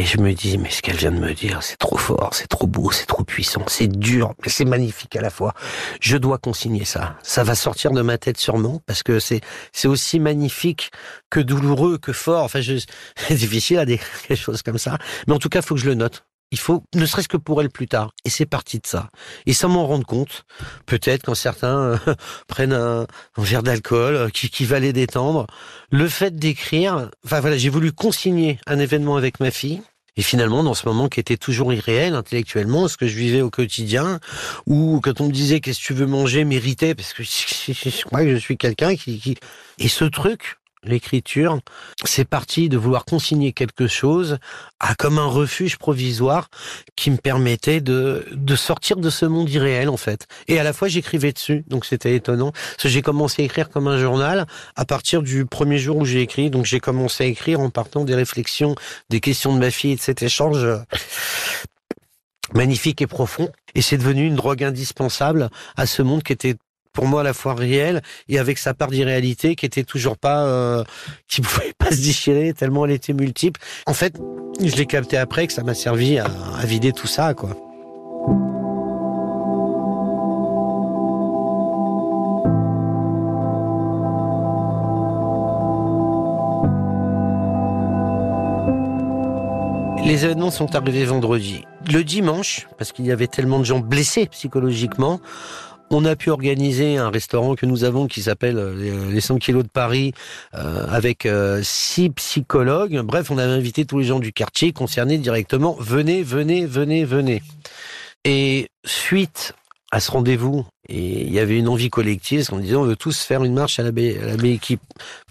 Et 0.00 0.04
je 0.04 0.18
me 0.18 0.32
dis, 0.32 0.58
mais 0.58 0.70
ce 0.70 0.80
qu'elle 0.80 0.96
vient 0.96 1.10
de 1.10 1.18
me 1.18 1.34
dire, 1.34 1.60
c'est 1.60 1.76
trop 1.76 1.96
fort, 1.96 2.30
c'est 2.32 2.46
trop 2.46 2.68
beau, 2.68 2.92
c'est 2.92 3.06
trop 3.06 3.24
puissant, 3.24 3.64
c'est 3.66 3.88
dur, 3.88 4.32
mais 4.42 4.48
c'est 4.48 4.64
magnifique 4.64 5.16
à 5.16 5.20
la 5.20 5.28
fois. 5.28 5.54
Je 6.00 6.16
dois 6.16 6.38
consigner 6.38 6.84
ça. 6.84 7.16
Ça 7.24 7.42
va 7.42 7.56
sortir 7.56 7.90
de 7.90 8.00
ma 8.00 8.16
tête 8.16 8.38
sûrement, 8.38 8.80
parce 8.86 9.02
que 9.02 9.18
c'est 9.18 9.40
c'est 9.72 9.88
aussi 9.88 10.20
magnifique 10.20 10.92
que 11.30 11.40
douloureux, 11.40 11.98
que 11.98 12.12
fort. 12.12 12.44
Enfin, 12.44 12.60
je, 12.60 12.74
c'est 13.16 13.34
difficile 13.34 13.80
à 13.80 13.84
dire 13.86 13.98
quelque 14.28 14.40
chose 14.40 14.62
comme 14.62 14.78
ça. 14.78 14.98
Mais 15.26 15.34
en 15.34 15.40
tout 15.40 15.48
cas, 15.48 15.62
faut 15.62 15.74
que 15.74 15.80
je 15.80 15.88
le 15.88 15.94
note. 15.94 16.27
Il 16.50 16.58
faut, 16.58 16.84
ne 16.94 17.04
serait-ce 17.04 17.28
que 17.28 17.36
pour 17.36 17.60
elle 17.60 17.70
plus 17.70 17.88
tard. 17.88 18.12
Et 18.24 18.30
c'est 18.30 18.46
parti 18.46 18.78
de 18.78 18.86
ça. 18.86 19.10
Et 19.46 19.52
sans 19.52 19.68
m'en 19.68 19.86
rendre 19.86 20.06
compte, 20.06 20.44
peut-être 20.86 21.24
quand 21.24 21.34
certains 21.34 21.78
euh, 21.78 21.98
prennent 22.48 22.72
un, 22.72 23.06
verre 23.36 23.62
d'alcool 23.62 24.14
euh, 24.14 24.28
qui, 24.28 24.48
qui 24.48 24.64
va 24.64 24.80
les 24.80 24.92
détendre, 24.92 25.46
le 25.90 26.08
fait 26.08 26.34
d'écrire, 26.36 27.10
enfin 27.24 27.40
voilà, 27.40 27.58
j'ai 27.58 27.68
voulu 27.68 27.92
consigner 27.92 28.58
un 28.66 28.78
événement 28.78 29.16
avec 29.16 29.40
ma 29.40 29.50
fille. 29.50 29.82
Et 30.18 30.22
finalement, 30.22 30.64
dans 30.64 30.74
ce 30.74 30.84
moment 30.84 31.08
qui 31.08 31.20
était 31.20 31.36
toujours 31.36 31.72
irréel 31.72 32.16
intellectuellement, 32.16 32.88
ce 32.88 32.96
que 32.96 33.06
je 33.06 33.16
vivais 33.16 33.40
au 33.40 33.50
quotidien, 33.50 34.18
ou 34.66 35.00
quand 35.00 35.20
on 35.20 35.26
me 35.26 35.32
disait 35.32 35.60
qu'est-ce 35.60 35.78
que 35.78 35.84
tu 35.84 35.94
veux 35.94 36.06
manger, 36.06 36.44
méritait, 36.44 36.96
parce 36.96 37.12
que 37.12 37.22
je 37.22 38.04
crois 38.04 38.24
que 38.24 38.34
je 38.34 38.38
suis 38.38 38.56
quelqu'un 38.56 38.96
qui, 38.96 39.20
qui... 39.20 39.36
Et 39.78 39.86
ce 39.86 40.04
truc, 40.04 40.56
l'écriture, 40.84 41.58
c'est 42.04 42.24
parti 42.24 42.68
de 42.68 42.76
vouloir 42.76 43.04
consigner 43.04 43.52
quelque 43.52 43.86
chose 43.86 44.38
à 44.80 44.94
comme 44.94 45.18
un 45.18 45.26
refuge 45.26 45.76
provisoire 45.76 46.48
qui 46.96 47.10
me 47.10 47.16
permettait 47.16 47.80
de, 47.80 48.26
de 48.32 48.56
sortir 48.56 48.96
de 48.96 49.10
ce 49.10 49.26
monde 49.26 49.50
irréel 49.50 49.88
en 49.88 49.96
fait. 49.96 50.26
Et 50.46 50.58
à 50.58 50.62
la 50.62 50.72
fois 50.72 50.88
j'écrivais 50.88 51.32
dessus, 51.32 51.64
donc 51.66 51.84
c'était 51.84 52.14
étonnant. 52.14 52.52
Parce 52.52 52.84
que 52.84 52.88
j'ai 52.88 53.02
commencé 53.02 53.42
à 53.42 53.44
écrire 53.44 53.70
comme 53.70 53.88
un 53.88 53.98
journal 53.98 54.46
à 54.76 54.84
partir 54.84 55.22
du 55.22 55.46
premier 55.46 55.78
jour 55.78 55.96
où 55.96 56.04
j'ai 56.04 56.22
écrit. 56.22 56.50
Donc 56.50 56.64
j'ai 56.64 56.80
commencé 56.80 57.24
à 57.24 57.26
écrire 57.26 57.60
en 57.60 57.70
partant 57.70 58.04
des 58.04 58.14
réflexions, 58.14 58.74
des 59.10 59.20
questions 59.20 59.52
de 59.54 59.58
ma 59.58 59.70
fille 59.70 59.92
et 59.92 59.96
de 59.96 60.00
cet 60.00 60.22
échange 60.22 60.66
magnifique 62.54 63.02
et 63.02 63.06
profond. 63.06 63.50
Et 63.74 63.82
c'est 63.82 63.98
devenu 63.98 64.26
une 64.26 64.36
drogue 64.36 64.64
indispensable 64.64 65.50
à 65.76 65.86
ce 65.86 66.02
monde 66.02 66.22
qui 66.22 66.32
était 66.32 66.56
pour 66.98 67.06
moi 67.06 67.20
à 67.20 67.22
la 67.22 67.32
fois 67.32 67.54
réel 67.54 68.02
et 68.28 68.40
avec 68.40 68.58
sa 68.58 68.74
part 68.74 68.88
d'irréalité 68.88 69.54
qui 69.54 69.64
était 69.64 69.84
toujours 69.84 70.18
pas 70.18 70.42
euh, 70.46 70.82
qui 71.28 71.40
pouvait 71.40 71.72
pas 71.78 71.92
se 71.92 72.02
déchirer 72.02 72.52
tellement 72.54 72.86
elle 72.86 72.90
était 72.90 73.12
multiple. 73.12 73.60
En 73.86 73.94
fait, 73.94 74.18
je 74.60 74.74
l'ai 74.74 74.84
capté 74.84 75.16
après 75.16 75.46
que 75.46 75.52
ça 75.52 75.62
m'a 75.62 75.74
servi 75.74 76.18
à, 76.18 76.26
à 76.60 76.66
vider 76.66 76.90
tout 76.90 77.06
ça 77.06 77.34
quoi. 77.34 77.50
Les 90.04 90.24
événements 90.24 90.50
sont 90.50 90.74
arrivés 90.74 91.04
vendredi. 91.04 91.64
Le 91.92 92.02
dimanche, 92.02 92.66
parce 92.76 92.90
qu'il 92.90 93.06
y 93.06 93.12
avait 93.12 93.26
tellement 93.28 93.60
de 93.60 93.64
gens 93.64 93.78
blessés 93.78 94.26
psychologiquement, 94.26 95.20
on 95.90 96.04
a 96.04 96.16
pu 96.16 96.30
organiser 96.30 96.96
un 96.96 97.10
restaurant 97.10 97.54
que 97.54 97.66
nous 97.66 97.84
avons 97.84 98.06
qui 98.06 98.22
s'appelle 98.22 98.74
les 98.78 99.20
100 99.20 99.38
kilos 99.38 99.64
de 99.64 99.68
Paris 99.68 100.12
euh, 100.54 100.86
avec 100.88 101.26
euh, 101.26 101.60
six 101.62 102.10
psychologues. 102.10 103.00
Bref, 103.02 103.30
on 103.30 103.38
avait 103.38 103.52
invité 103.52 103.84
tous 103.84 103.98
les 103.98 104.04
gens 104.04 104.18
du 104.18 104.32
quartier 104.32 104.72
concernés 104.72 105.18
directement. 105.18 105.76
Venez, 105.80 106.22
venez, 106.22 106.66
venez, 106.66 107.04
venez. 107.04 107.42
Et 108.24 108.68
suite 108.84 109.54
à 109.90 110.00
ce 110.00 110.10
rendez-vous, 110.10 110.66
et 110.90 111.22
il 111.22 111.32
y 111.32 111.38
avait 111.38 111.56
une 111.58 111.68
envie 111.68 111.88
collective, 111.88 112.40
parce 112.40 112.50
qu'on 112.50 112.58
disait 112.58 112.76
on 112.76 112.84
veut 112.84 112.96
tous 112.96 113.22
faire 113.22 113.42
une 113.42 113.54
marche 113.54 113.78
à 113.78 113.82
la 113.82 113.90
baie, 113.90 114.18
à 114.22 114.26
la 114.26 114.36
baie 114.36 114.52
équipe. 114.52 114.82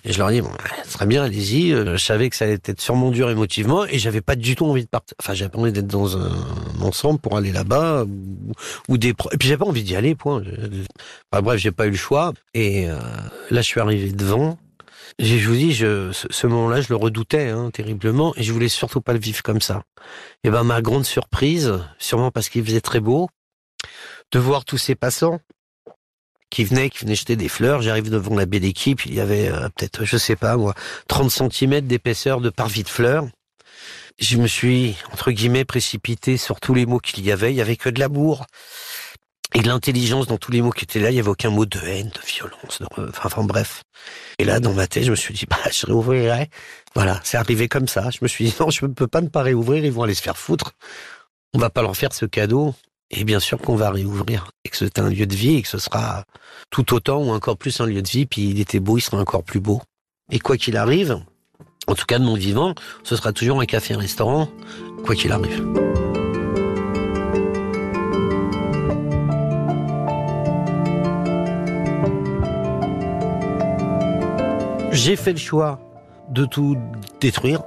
Et 0.03 0.11
je 0.11 0.17
leur 0.17 0.31
dis 0.31 0.41
bon, 0.41 0.49
très 0.91 1.05
bien, 1.05 1.23
allez-y. 1.23 1.71
Je 1.71 1.97
savais 1.97 2.29
que 2.29 2.35
ça 2.35 2.45
allait 2.45 2.59
être 2.65 2.81
sûrement 2.81 3.11
dur 3.11 3.29
émotivement, 3.29 3.85
et 3.85 3.99
j'avais 3.99 4.21
pas 4.21 4.35
du 4.35 4.55
tout 4.55 4.65
envie 4.65 4.83
de 4.83 4.89
partir. 4.89 5.15
Enfin, 5.21 5.35
j'avais 5.35 5.51
pas 5.51 5.59
envie 5.59 5.71
d'être 5.71 5.87
dans 5.87 6.17
un 6.17 6.31
ensemble 6.81 7.19
pour 7.19 7.37
aller 7.37 7.51
là-bas, 7.51 8.05
ou, 8.05 8.53
ou, 8.87 8.97
des. 8.97 9.09
Et 9.09 9.37
puis 9.37 9.47
j'avais 9.47 9.59
pas 9.59 9.67
envie 9.67 9.83
d'y 9.83 9.95
aller, 9.95 10.15
point. 10.15 10.41
Enfin, 11.31 11.43
bref, 11.43 11.59
j'ai 11.59 11.71
pas 11.71 11.85
eu 11.85 11.91
le 11.91 11.95
choix. 11.97 12.33
Et 12.55 12.89
euh, 12.89 12.97
là, 13.51 13.61
je 13.61 13.67
suis 13.67 13.79
arrivé 13.79 14.11
devant. 14.11 14.57
Je 15.19 15.47
vous 15.47 15.55
dis, 15.55 15.73
je, 15.73 16.11
ce, 16.11 16.27
ce 16.29 16.47
moment-là, 16.47 16.81
je 16.81 16.89
le 16.89 16.95
redoutais 16.95 17.49
hein, 17.49 17.69
terriblement, 17.71 18.33
et 18.37 18.43
je 18.43 18.51
voulais 18.53 18.69
surtout 18.69 19.01
pas 19.01 19.13
le 19.13 19.19
vivre 19.19 19.43
comme 19.43 19.61
ça. 19.61 19.83
Et 20.43 20.49
ben, 20.49 20.63
ma 20.63 20.81
grande 20.81 21.05
surprise, 21.05 21.73
sûrement 21.99 22.31
parce 22.31 22.49
qu'il 22.49 22.63
faisait 22.65 22.81
très 22.81 22.99
beau, 22.99 23.29
de 24.31 24.39
voir 24.39 24.65
tous 24.65 24.77
ces 24.77 24.95
passants 24.95 25.39
qui 26.49 26.63
venaient, 26.63 26.89
qui 26.89 26.99
venaient 26.99 27.15
jeter 27.15 27.35
des 27.35 27.49
fleurs. 27.49 27.81
J'arrive 27.81 28.09
devant 28.09 28.35
la 28.35 28.45
baie 28.45 28.59
d'équipe, 28.59 29.05
il 29.05 29.13
y 29.13 29.19
avait 29.19 29.49
euh, 29.49 29.69
peut-être, 29.69 30.05
je 30.05 30.17
sais 30.17 30.35
pas 30.35 30.57
moi, 30.57 30.73
30 31.07 31.31
cm 31.31 31.81
d'épaisseur 31.81 32.41
de 32.41 32.49
parvis 32.49 32.83
de 32.83 32.89
fleurs. 32.89 33.27
Je 34.19 34.37
me 34.37 34.47
suis, 34.47 34.95
entre 35.13 35.31
guillemets, 35.31 35.65
précipité 35.65 36.37
sur 36.37 36.59
tous 36.59 36.73
les 36.73 36.85
mots 36.87 36.99
qu'il 36.99 37.23
y 37.23 37.31
avait. 37.31 37.53
Il 37.53 37.55
y 37.55 37.61
avait 37.61 37.75
que 37.75 37.89
de 37.89 37.99
l'amour. 37.99 38.45
et 39.53 39.61
de 39.61 39.67
l'intelligence 39.67 40.27
dans 40.27 40.37
tous 40.37 40.51
les 40.51 40.61
mots 40.61 40.71
qui 40.71 40.83
étaient 40.85 40.99
là. 40.99 41.11
Il 41.11 41.13
n'y 41.13 41.19
avait 41.19 41.29
aucun 41.29 41.51
mot 41.51 41.65
de 41.65 41.79
haine, 41.79 42.09
de 42.09 42.21
violence, 42.25 42.81
de... 42.81 42.87
Enfin, 43.09 43.21
enfin, 43.25 43.43
bref. 43.43 43.83
Et 44.39 44.43
là, 44.43 44.59
dans 44.59 44.73
ma 44.73 44.87
tête, 44.87 45.03
je 45.03 45.11
me 45.11 45.15
suis 45.15 45.33
dit, 45.33 45.45
bah, 45.47 45.57
je 45.71 45.85
réouvrirai. 45.85 46.49
Voilà, 46.95 47.21
c'est 47.23 47.37
arrivé 47.37 47.67
comme 47.67 47.87
ça. 47.87 48.09
Je 48.09 48.19
me 48.21 48.27
suis 48.27 48.45
dit, 48.45 48.55
non, 48.59 48.71
je 48.71 48.85
ne 48.85 48.93
peux 48.93 49.07
pas 49.07 49.21
ne 49.21 49.29
pas 49.29 49.43
réouvrir, 49.43 49.85
ils 49.85 49.91
vont 49.91 50.03
aller 50.03 50.15
se 50.15 50.21
faire 50.23 50.37
foutre. 50.37 50.71
On 51.53 51.59
va 51.59 51.69
pas 51.69 51.81
leur 51.83 51.95
faire 51.95 52.11
ce 52.13 52.25
cadeau. 52.25 52.73
Et 53.09 53.23
bien 53.23 53.39
sûr 53.39 53.57
qu'on 53.57 53.75
va 53.75 53.89
réouvrir. 53.89 54.51
Et 54.65 54.69
que 54.69 54.77
c'est 54.77 54.99
un 54.99 55.09
lieu 55.09 55.25
de 55.25 55.35
vie 55.35 55.55
et 55.55 55.61
que 55.61 55.69
ce 55.69 55.77
sera 55.77 56.25
tout 56.69 56.93
autant 56.93 57.23
ou 57.23 57.29
encore 57.31 57.57
plus 57.57 57.79
un 57.79 57.85
lieu 57.85 58.01
de 58.01 58.07
vie. 58.07 58.25
Puis 58.25 58.49
il 58.49 58.59
était 58.59 58.79
beau, 58.79 58.97
il 58.97 59.01
sera 59.01 59.17
encore 59.17 59.43
plus 59.43 59.59
beau. 59.59 59.81
Et 60.31 60.39
quoi 60.39 60.57
qu'il 60.57 60.75
arrive, 60.75 61.21
en 61.87 61.95
tout 61.95 62.05
cas 62.05 62.19
de 62.19 62.25
mon 62.25 62.35
vivant, 62.35 62.75
ce 63.03 63.15
sera 63.15 63.31
toujours 63.31 63.61
un 63.61 63.65
café-restaurant, 63.65 64.49
quoi 65.05 65.15
qu'il 65.15 65.31
arrive. 65.31 65.65
J'ai 74.91 75.15
fait 75.15 75.31
le 75.31 75.37
choix 75.37 75.79
de 76.29 76.45
tout 76.45 76.75
détruire. 77.21 77.63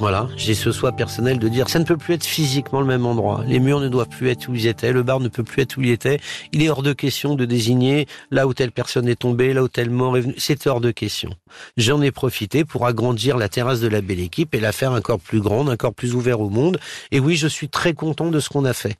Voilà, 0.00 0.28
j'ai 0.36 0.54
ce 0.54 0.72
choix 0.72 0.92
personnel 0.92 1.38
de 1.38 1.48
dire 1.48 1.68
ça 1.68 1.78
ne 1.78 1.84
peut 1.84 1.96
plus 1.96 2.14
être 2.14 2.24
physiquement 2.24 2.80
le 2.80 2.86
même 2.86 3.06
endroit. 3.06 3.44
Les 3.46 3.60
murs 3.60 3.80
ne 3.80 3.88
doivent 3.88 4.08
plus 4.08 4.28
être 4.28 4.48
où 4.48 4.54
ils 4.54 4.66
étaient, 4.66 4.92
le 4.92 5.02
bar 5.04 5.20
ne 5.20 5.28
peut 5.28 5.44
plus 5.44 5.62
être 5.62 5.76
où 5.76 5.82
il 5.82 5.90
était. 5.90 6.18
Il 6.52 6.62
est 6.62 6.68
hors 6.68 6.82
de 6.82 6.92
question 6.92 7.36
de 7.36 7.44
désigner 7.44 8.06
là 8.30 8.46
où 8.46 8.54
telle 8.54 8.72
personne 8.72 9.08
est 9.08 9.16
tombée, 9.16 9.54
là 9.54 9.62
où 9.62 9.68
telle 9.68 9.90
mort 9.90 10.16
est 10.16 10.22
venue. 10.22 10.34
C'est 10.36 10.66
hors 10.66 10.80
de 10.80 10.90
question. 10.90 11.30
J'en 11.76 12.02
ai 12.02 12.10
profité 12.10 12.64
pour 12.64 12.86
agrandir 12.86 13.36
la 13.36 13.48
terrasse 13.48 13.80
de 13.80 13.88
la 13.88 14.00
belle 14.00 14.20
équipe 14.20 14.54
et 14.54 14.60
la 14.60 14.72
faire 14.72 14.92
encore 14.92 15.20
plus 15.20 15.40
grande, 15.40 15.68
encore 15.68 15.94
plus 15.94 16.14
ouverte 16.14 16.40
au 16.40 16.50
monde. 16.50 16.78
Et 17.12 17.20
oui, 17.20 17.36
je 17.36 17.46
suis 17.46 17.68
très 17.68 17.94
content 17.94 18.30
de 18.30 18.40
ce 18.40 18.48
qu'on 18.48 18.64
a 18.64 18.72
fait 18.72 18.96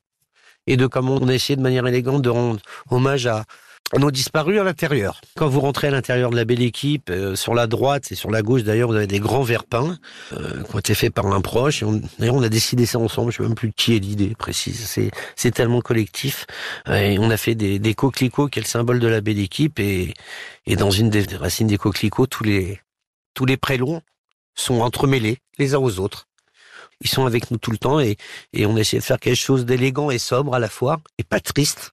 et 0.66 0.76
de 0.76 0.86
comment 0.86 1.18
on 1.20 1.28
a 1.28 1.34
essayé 1.34 1.56
de 1.56 1.62
manière 1.62 1.86
élégante 1.86 2.22
de 2.22 2.30
rendre 2.30 2.60
hommage 2.90 3.26
à, 3.26 3.44
on 3.96 4.06
a 4.06 4.10
disparu 4.10 4.58
à 4.58 4.64
l'intérieur. 4.64 5.20
Quand 5.36 5.48
vous 5.48 5.60
rentrez 5.60 5.88
à 5.88 5.90
l'intérieur 5.90 6.30
de 6.30 6.36
la 6.36 6.44
belle 6.44 6.62
équipe, 6.62 7.10
euh, 7.10 7.36
sur 7.36 7.54
la 7.54 7.66
droite 7.66 8.10
et 8.10 8.14
sur 8.14 8.30
la 8.30 8.42
gauche 8.42 8.62
d'ailleurs, 8.62 8.88
vous 8.88 8.96
avez 8.96 9.06
des 9.06 9.20
grands 9.20 9.42
verres 9.42 9.64
peints 9.64 9.98
euh, 10.32 10.62
qui 10.64 10.74
ont 10.74 10.78
été 10.78 10.94
faits 10.94 11.14
par 11.14 11.26
un 11.26 11.40
proche. 11.40 11.84
D'ailleurs, 12.18 12.34
on 12.34 12.42
a 12.42 12.48
décidé 12.48 12.86
ça 12.86 12.98
ensemble. 12.98 13.32
Je 13.32 13.38
sais 13.38 13.42
même 13.42 13.54
plus 13.54 13.72
qui 13.72 13.94
est 13.96 13.98
l'idée 13.98 14.34
précise. 14.36 14.86
C'est, 14.86 15.10
c'est 15.36 15.52
tellement 15.52 15.80
collectif. 15.80 16.46
Et 16.88 17.18
on 17.18 17.30
a 17.30 17.36
fait 17.36 17.54
des, 17.54 17.78
des 17.78 17.94
coquelicots 17.94 18.48
qui 18.48 18.58
est 18.58 18.62
le 18.62 18.68
symbole 18.68 18.98
de 18.98 19.08
la 19.08 19.20
belle 19.20 19.38
équipe. 19.38 19.78
Et, 19.78 20.14
et 20.66 20.76
dans 20.76 20.90
une 20.90 21.10
des 21.10 21.24
racines 21.36 21.66
des 21.66 21.78
coquelicots, 21.78 22.26
tous 22.26 22.44
les 22.44 22.80
tous 23.34 23.46
les 23.46 23.56
prélons 23.56 24.00
sont 24.54 24.80
entremêlés 24.80 25.38
les 25.58 25.74
uns 25.74 25.78
aux 25.78 25.98
autres. 25.98 26.28
Ils 27.00 27.10
sont 27.10 27.26
avec 27.26 27.50
nous 27.50 27.58
tout 27.58 27.72
le 27.72 27.78
temps 27.78 27.98
et, 28.00 28.16
et 28.52 28.66
on 28.66 28.76
a 28.76 28.80
essayé 28.80 29.00
de 29.00 29.04
faire 29.04 29.18
quelque 29.18 29.36
chose 29.36 29.64
d'élégant 29.64 30.10
et 30.10 30.18
sobre 30.18 30.54
à 30.54 30.60
la 30.60 30.68
fois 30.68 31.00
et 31.18 31.24
pas 31.24 31.40
triste. 31.40 31.92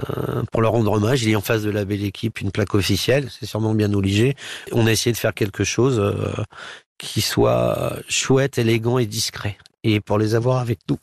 Euh, 0.00 0.42
pour 0.50 0.62
leur 0.62 0.72
rendre 0.72 0.92
hommage. 0.92 1.22
Il 1.22 1.30
est 1.30 1.36
en 1.36 1.42
face 1.42 1.60
de 1.60 1.70
la 1.70 1.84
belle 1.84 2.02
équipe 2.02 2.40
une 2.40 2.50
plaque 2.50 2.74
officielle, 2.74 3.28
c'est 3.30 3.44
sûrement 3.44 3.74
bien 3.74 3.92
obligé. 3.92 4.34
On 4.72 4.86
a 4.86 4.90
essayé 4.90 5.12
de 5.12 5.18
faire 5.18 5.34
quelque 5.34 5.64
chose 5.64 5.98
euh, 5.98 6.32
qui 6.96 7.20
soit 7.20 7.96
chouette, 8.08 8.56
élégant 8.56 8.96
et 8.96 9.04
discret. 9.04 9.58
Et 9.84 10.00
pour 10.00 10.16
les 10.16 10.34
avoir 10.34 10.60
avec 10.60 10.78
nous. 10.88 10.98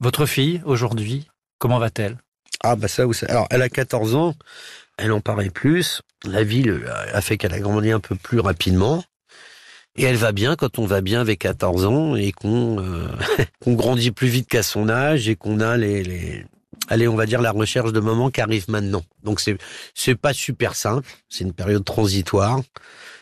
Votre 0.00 0.26
fille, 0.26 0.60
aujourd'hui, 0.66 1.26
comment 1.58 1.78
va-t-elle? 1.78 2.18
Ah 2.62 2.76
bah 2.76 2.86
ça, 2.86 3.04
alors 3.28 3.46
elle 3.50 3.62
a 3.62 3.70
14 3.70 4.14
ans, 4.14 4.34
elle 4.98 5.12
en 5.12 5.20
paraît 5.20 5.50
plus. 5.50 6.02
La 6.24 6.44
ville 6.44 6.84
a 7.14 7.20
fait 7.22 7.38
qu'elle 7.38 7.54
a 7.54 7.60
grandi 7.60 7.92
un 7.92 8.00
peu 8.00 8.14
plus 8.14 8.40
rapidement. 8.40 9.02
Et 9.96 10.04
elle 10.04 10.16
va 10.16 10.32
bien 10.32 10.54
quand 10.56 10.78
on 10.78 10.86
va 10.86 11.00
bien 11.00 11.20
avec 11.20 11.40
14 11.40 11.86
ans 11.86 12.14
et 12.14 12.32
qu'on 12.32 12.78
euh, 12.78 13.08
grandit 13.66 14.10
plus 14.10 14.28
vite 14.28 14.48
qu'à 14.48 14.62
son 14.62 14.88
âge 14.88 15.28
et 15.28 15.36
qu'on 15.36 15.60
a 15.60 15.76
les, 15.76 16.02
les, 16.02 16.44
allez, 16.88 17.08
on 17.08 17.16
va 17.16 17.26
dire 17.26 17.40
la 17.40 17.52
recherche 17.52 17.92
de 17.92 18.00
moments 18.00 18.30
qui 18.30 18.40
arrive 18.40 18.68
maintenant. 18.68 19.02
Donc 19.22 19.40
c'est 19.40 19.56
c'est 19.94 20.14
pas 20.14 20.32
super 20.32 20.74
simple, 20.74 21.08
c'est 21.28 21.44
une 21.44 21.52
période 21.52 21.84
transitoire 21.84 22.60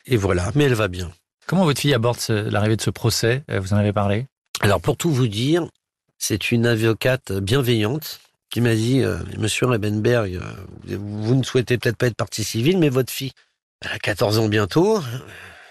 et 0.07 0.17
voilà, 0.17 0.51
mais 0.55 0.65
elle 0.65 0.75
va 0.75 0.89
bien. 0.89 1.11
Comment 1.47 1.65
votre 1.65 1.81
fille 1.81 1.95
aborde 1.95 2.19
l'arrivée 2.29 2.77
de 2.77 2.83
ce 2.83 2.91
procès? 2.91 3.43
Euh, 3.51 3.61
Vous 3.61 3.75
en 3.75 3.77
avez 3.77 3.93
parlé? 3.93 4.27
Alors 4.61 4.81
pour 4.81 4.97
tout 4.97 5.11
vous 5.11 5.29
dire, 5.29 5.67
c'est 6.19 6.53
une 6.53 6.67
avocate 6.67 7.33
bienveillante 7.33 8.21
qui 8.51 8.61
m'a 8.61 8.75
dit 8.75 9.03
euh, 9.03 9.19
Monsieur 9.39 9.67
Rebenberg, 9.67 10.37
euh, 10.37 10.97
vous 10.97 11.35
ne 11.35 11.43
souhaitez 11.43 11.79
peut-être 11.79 11.97
pas 11.97 12.07
être 12.09 12.17
partie 12.17 12.45
civile, 12.45 12.79
mais 12.79 12.89
votre 12.89 13.13
fille, 13.13 13.33
elle 13.81 13.93
a 13.93 13.99
14 13.99 14.39
ans 14.39 14.49
bientôt. 14.49 15.01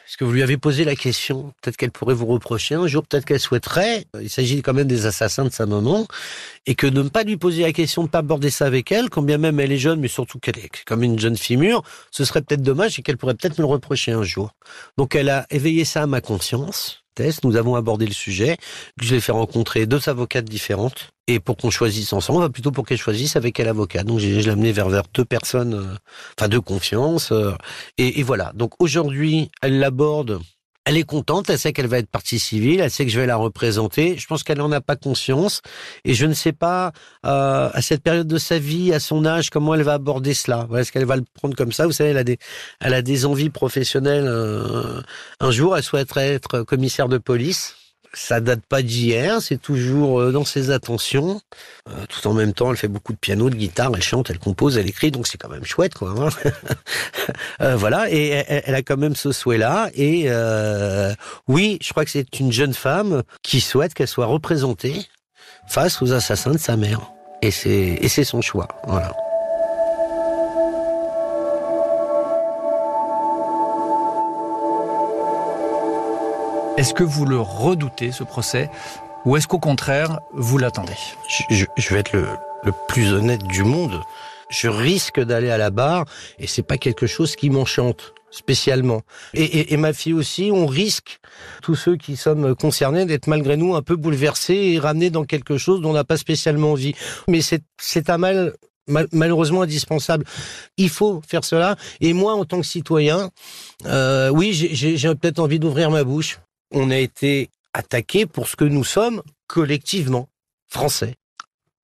Est-ce 0.10 0.18
que 0.18 0.26
vous 0.26 0.32
lui 0.32 0.42
avez 0.42 0.58
posé 0.58 0.86
la 0.86 0.96
question? 0.96 1.54
Peut-être 1.62 1.78
qu'elle 1.78 1.92
pourrait 1.92 2.16
vous 2.16 2.26
reprocher 2.26 2.74
un 2.74 2.88
jour, 2.88 3.06
peut-être 3.06 3.26
qu'elle 3.26 3.40
souhaiterait. 3.40 4.08
Il 4.20 4.28
s'agit 4.32 4.64
quand 4.64 4.74
même 4.74 4.88
des 4.88 5.06
assassins 5.06 5.46
de 5.46 5.52
sa 5.52 5.68
maman. 5.68 6.08
Et 6.66 6.74
que 6.74 6.88
ne 6.88 7.04
pas 7.04 7.22
lui 7.22 7.38
poser 7.38 7.62
la 7.62 7.72
question, 7.74 8.02
ne 8.02 8.08
pas 8.08 8.18
aborder 8.18 8.50
ça 8.50 8.66
avec 8.66 8.92
elle, 8.92 9.12
quand 9.12 9.22
bien 9.22 9.38
même 9.38 9.60
elle 9.60 9.72
est 9.72 9.78
jeune, 9.78 10.00
mais 10.00 10.08
surtout 10.08 10.40
qu'elle 10.40 10.58
est 10.58 10.72
comme 10.86 11.04
une 11.04 11.20
jeune 11.20 11.38
fille 11.38 11.58
mûre, 11.58 11.84
ce 12.10 12.26
serait 12.26 12.42
peut-être 12.42 12.64
dommage 12.64 12.98
et 12.98 13.04
qu'elle 13.04 13.18
pourrait 13.18 13.36
peut-être 13.36 13.60
me 13.60 13.64
le 13.64 13.70
reprocher 13.70 14.12
un 14.12 14.24
jour. 14.24 14.56
Donc 14.98 15.14
elle 15.14 15.30
a 15.30 15.46
éveillé 15.52 15.86
ça 15.86 16.02
à 16.02 16.08
ma 16.08 16.22
conscience. 16.22 16.99
Nous 17.44 17.56
avons 17.56 17.76
abordé 17.76 18.06
le 18.06 18.14
sujet. 18.14 18.58
Je 19.02 19.14
l'ai 19.14 19.22
fait 19.22 19.32
rencontrer 19.32 19.86
deux 19.86 20.08
avocates 20.08 20.46
différentes. 20.46 21.12
Et 21.28 21.40
pour 21.40 21.58
qu'on 21.58 21.70
choisisse 21.70 22.14
ensemble, 22.14 22.42
va 22.42 22.50
plutôt 22.50 22.72
pour 22.72 22.86
qu'elle 22.86 22.98
choisisse 22.98 23.36
avec 23.36 23.56
quel 23.56 23.68
avocat. 23.68 24.04
Donc 24.04 24.20
je 24.20 24.28
l'ai 24.28 24.50
amené 24.50 24.72
vers, 24.72 24.90
deux 25.14 25.26
personnes, 25.26 25.74
euh, 25.74 25.96
enfin 26.38 26.48
de 26.48 26.60
confiance. 26.60 27.32
Euh, 27.32 27.54
et 27.98 28.24
voilà. 28.24 28.52
Donc 28.56 28.74
aujourd'hui, 28.80 29.52
elle 29.62 29.80
l'aborde 29.80 30.40
elle 30.86 30.98
est 30.98 31.04
contente, 31.04 31.50
elle 31.50 31.60
sait 31.60 31.74
qu'elle 31.74 31.88
va 31.88 32.00
être 32.00 32.10
partie 32.10 32.40
civile, 32.40 32.80
elle 32.80 32.90
sait 32.90 33.06
que 33.06 33.12
je 33.12 33.20
vais 33.20 33.26
la 33.26 33.36
représenter. 33.36 34.18
Je 34.18 34.26
pense 34.28 34.44
qu'elle 34.44 34.58
n'en 34.58 34.72
a 34.72 34.82
pas 34.82 34.96
conscience 34.96 35.62
et 36.04 36.14
je 36.14 36.26
ne 36.26 36.34
sais 36.34 36.54
pas 36.54 36.94
euh, 37.26 37.70
à 37.72 37.82
cette 37.82 38.02
période 38.02 38.28
de 38.28 38.38
sa 38.38 38.58
vie, 38.58 38.94
à 38.94 39.00
son 39.00 39.26
âge, 39.26 39.50
comment 39.50 39.76
elle 39.76 39.84
va 39.84 39.94
aborder 39.94 40.34
cela. 40.34 40.68
Est-ce 40.76 40.92
qu'elle 40.92 41.06
va 41.06 41.16
le 41.16 41.26
prendre 41.34 41.56
comme 41.56 41.72
ça? 41.72 41.86
Vous 41.86 41.92
savez, 41.92 42.12
elle 42.12 42.18
a 42.18 42.24
des, 42.24 42.40
elle 42.80 42.94
a 42.94 43.02
des 43.02 43.26
envies 43.26 43.50
professionnelles. 43.50 44.26
Euh, 44.28 45.02
un 45.40 45.52
jour, 45.52 45.78
elle 45.78 45.84
souhaiterait 45.84 46.34
être 46.34 46.64
commissaire 46.64 47.08
de 47.08 47.18
police 47.18 47.76
ça 48.14 48.42
date 48.42 48.62
pas 48.62 48.82
d'hier, 48.82 49.42
c'est 49.42 49.62
toujours 49.62 50.20
euh, 50.20 50.32
dans 50.32 50.46
ses 50.46 50.72
attentions. 50.72 51.42
Euh, 51.90 52.06
tout 52.08 52.28
en 52.28 52.34
même 52.34 52.54
temps, 52.54 52.72
elle 52.72 52.78
fait 52.78 52.88
beaucoup 52.88 53.14
de 53.14 53.18
piano, 53.18 53.50
de 53.50 53.56
guitare, 53.56 53.92
elle 53.96 54.02
chante, 54.02 54.30
elle 54.30 54.40
compose, 54.40 54.78
elle 54.78 54.88
écrit, 54.88 55.12
donc 55.12 55.28
c'est 55.28 55.38
quand 55.38 55.50
même 55.50 55.66
chouette, 55.66 55.94
quoi. 55.94 56.14
Hein. 56.18 56.30
euh, 57.62 57.76
voilà, 57.76 58.12
et 58.12 58.30
elle, 58.48 58.76
a 58.76 58.82
quand 58.82 58.98
même 58.98 59.16
ce 59.16 59.32
souhait-là. 59.32 59.90
Et 59.94 60.30
oui, 61.48 61.78
je 61.82 61.90
crois 61.92 62.06
que 62.06 62.12
c'est 62.12 62.40
une 62.40 62.52
jeune 62.52 62.74
femme 62.74 63.24
qui 63.44 63.62
souhaite 63.62 63.94
qu'elle 63.94 64.08
soit 64.08 64.26
représentée 64.26 65.08
face 65.68 66.02
aux 66.02 66.14
assassins 66.14 66.52
de 66.52 66.58
sa 66.58 66.78
mère. 66.78 67.12
Et 67.42 67.52
c'est 67.52 68.24
son 68.24 68.42
choix. 68.42 68.68
Voilà. 68.88 69.14
Est-ce 76.80 76.94
que 76.94 77.04
vous 77.04 77.26
le 77.26 77.42
redoutez, 77.42 78.14
ce 78.14 78.24
procès, 78.24 78.70
ou 79.26 79.36
est-ce 79.36 79.50
qu'au 79.50 79.60
contraire, 79.60 80.22
vous 80.32 80.58
l'attendez? 80.58 80.94
Je, 81.50 81.66
vais 81.94 82.00
être 82.00 82.14
le, 82.14 82.26
plus 82.88 83.12
honnête 83.12 83.44
du 83.44 83.66
monde. 83.66 84.02
Je 84.50 84.70
risque 84.70 85.20
d'aller 85.20 85.50
à 85.50 85.58
la 85.58 85.72
barre, 85.72 86.06
et 86.38 86.48
c'est 86.48 86.64
pas 86.64 86.78
quelque 86.78 87.06
chose 87.06 87.36
qui 87.36 87.50
m'enchante 87.50 88.14
spécialement. 88.32 89.02
Et, 89.34 89.76
ma 89.76 89.92
fille 89.92 90.14
aussi, 90.14 90.52
on 90.54 90.68
risque, 90.68 91.20
tous 91.62 91.76
ceux 91.76 91.98
qui 91.98 92.16
sommes 92.16 92.56
concernés, 92.56 93.06
d'être 93.06 93.28
malgré 93.28 93.58
nous 93.58 93.76
un 93.76 93.82
peu 93.82 93.98
bouleversés 93.98 94.56
et 94.56 94.80
ramenés 94.80 95.10
dans 95.10 95.26
quelque 95.26 95.58
chose 95.58 95.82
dont 95.82 95.90
on 95.90 95.94
n'a 95.94 96.06
pas 96.06 96.16
spécialement 96.16 96.72
envie. 96.72 96.96
Mais 97.28 97.42
c'est 97.42 98.10
un 98.10 98.18
mal 98.18 98.54
malheureusement 99.12 99.64
indispensable. 99.64 100.24
Il 100.78 100.90
faut 100.90 101.22
faire 101.28 101.44
cela. 101.44 101.76
Et 102.00 102.14
moi, 102.14 102.36
en 102.36 102.46
tant 102.46 102.62
que 102.62 102.66
citoyen, 102.66 103.32
euh, 103.86 104.30
oui, 104.30 104.54
j'ai 104.54 105.16
peut-être 105.16 105.40
envie 105.40 105.60
d'ouvrir 105.60 105.92
ma 105.92 106.06
bouche 106.06 106.40
on 106.72 106.92
a 106.92 106.98
été 106.98 107.50
attaqué 107.74 108.26
pour 108.26 108.48
ce 108.48 108.56
que 108.56 108.66
nous 108.66 108.84
sommes 108.84 109.22
collectivement, 109.48 110.30
français, 110.68 111.16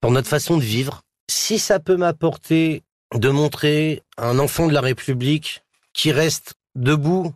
pour 0.01 0.12
notre 0.12 0.27
façon 0.27 0.58
de 0.58 0.63
vivre. 0.63 1.01
Si 1.30 1.58
ça 1.60 1.80
peut 1.80 1.98
m'apporter 1.98 2.84
de 3.13 3.30
montrer 3.30 4.04
un 4.18 4.39
enfant 4.39 4.68
de 4.68 4.74
la 4.74 4.82
République 4.82 5.63
qui 5.94 6.12
reste 6.12 6.54
debout 6.75 7.34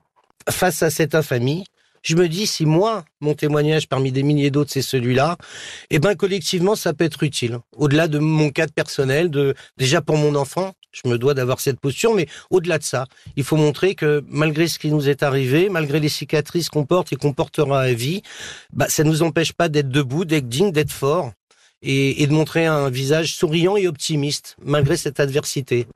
face 0.49 0.83
à 0.83 0.89
cette 0.89 1.15
infamie, 1.15 1.63
je 2.03 2.15
me 2.15 2.29
dis 2.29 2.47
si 2.47 2.65
moi, 2.65 3.05
mon 3.19 3.33
témoignage 3.33 3.87
parmi 3.87 4.11
des 4.11 4.23
milliers 4.23 4.51
d'autres, 4.51 4.71
c'est 4.71 4.81
celui-là, 4.81 5.37
eh 5.89 5.99
ben 5.99 6.15
collectivement, 6.15 6.75
ça 6.75 6.93
peut 6.93 7.03
être 7.03 7.23
utile. 7.23 7.59
Au-delà 7.75 8.07
de 8.07 8.19
mon 8.19 8.51
cadre 8.51 8.73
personnel, 8.73 9.29
de 9.29 9.53
déjà 9.77 10.01
pour 10.01 10.17
mon 10.17 10.35
enfant, 10.35 10.73
je 10.91 11.07
me 11.07 11.17
dois 11.17 11.33
d'avoir 11.33 11.59
cette 11.59 11.79
posture, 11.79 12.13
mais 12.13 12.27
au-delà 12.49 12.77
de 12.77 12.83
ça, 12.83 13.05
il 13.35 13.43
faut 13.43 13.57
montrer 13.57 13.95
que 13.95 14.23
malgré 14.27 14.67
ce 14.67 14.79
qui 14.79 14.89
nous 14.89 15.09
est 15.09 15.23
arrivé, 15.23 15.69
malgré 15.69 15.99
les 15.99 16.09
cicatrices 16.09 16.69
qu'on 16.69 16.85
porte 16.85 17.13
et 17.13 17.15
qu'on 17.15 17.33
portera 17.33 17.81
à 17.81 17.93
vie, 17.93 18.21
bah, 18.73 18.87
ça 18.89 19.03
ne 19.03 19.09
nous 19.09 19.21
empêche 19.21 19.53
pas 19.53 19.69
d'être 19.69 19.89
debout, 19.89 20.25
d'être 20.25 20.47
digne, 20.47 20.71
d'être 20.71 20.91
fort 20.91 21.31
et 21.81 22.27
de 22.27 22.33
montrer 22.33 22.65
un 22.65 22.89
visage 22.89 23.35
souriant 23.35 23.77
et 23.77 23.87
optimiste 23.87 24.57
malgré 24.61 24.97
cette 24.97 25.21
adversité. 25.21 25.87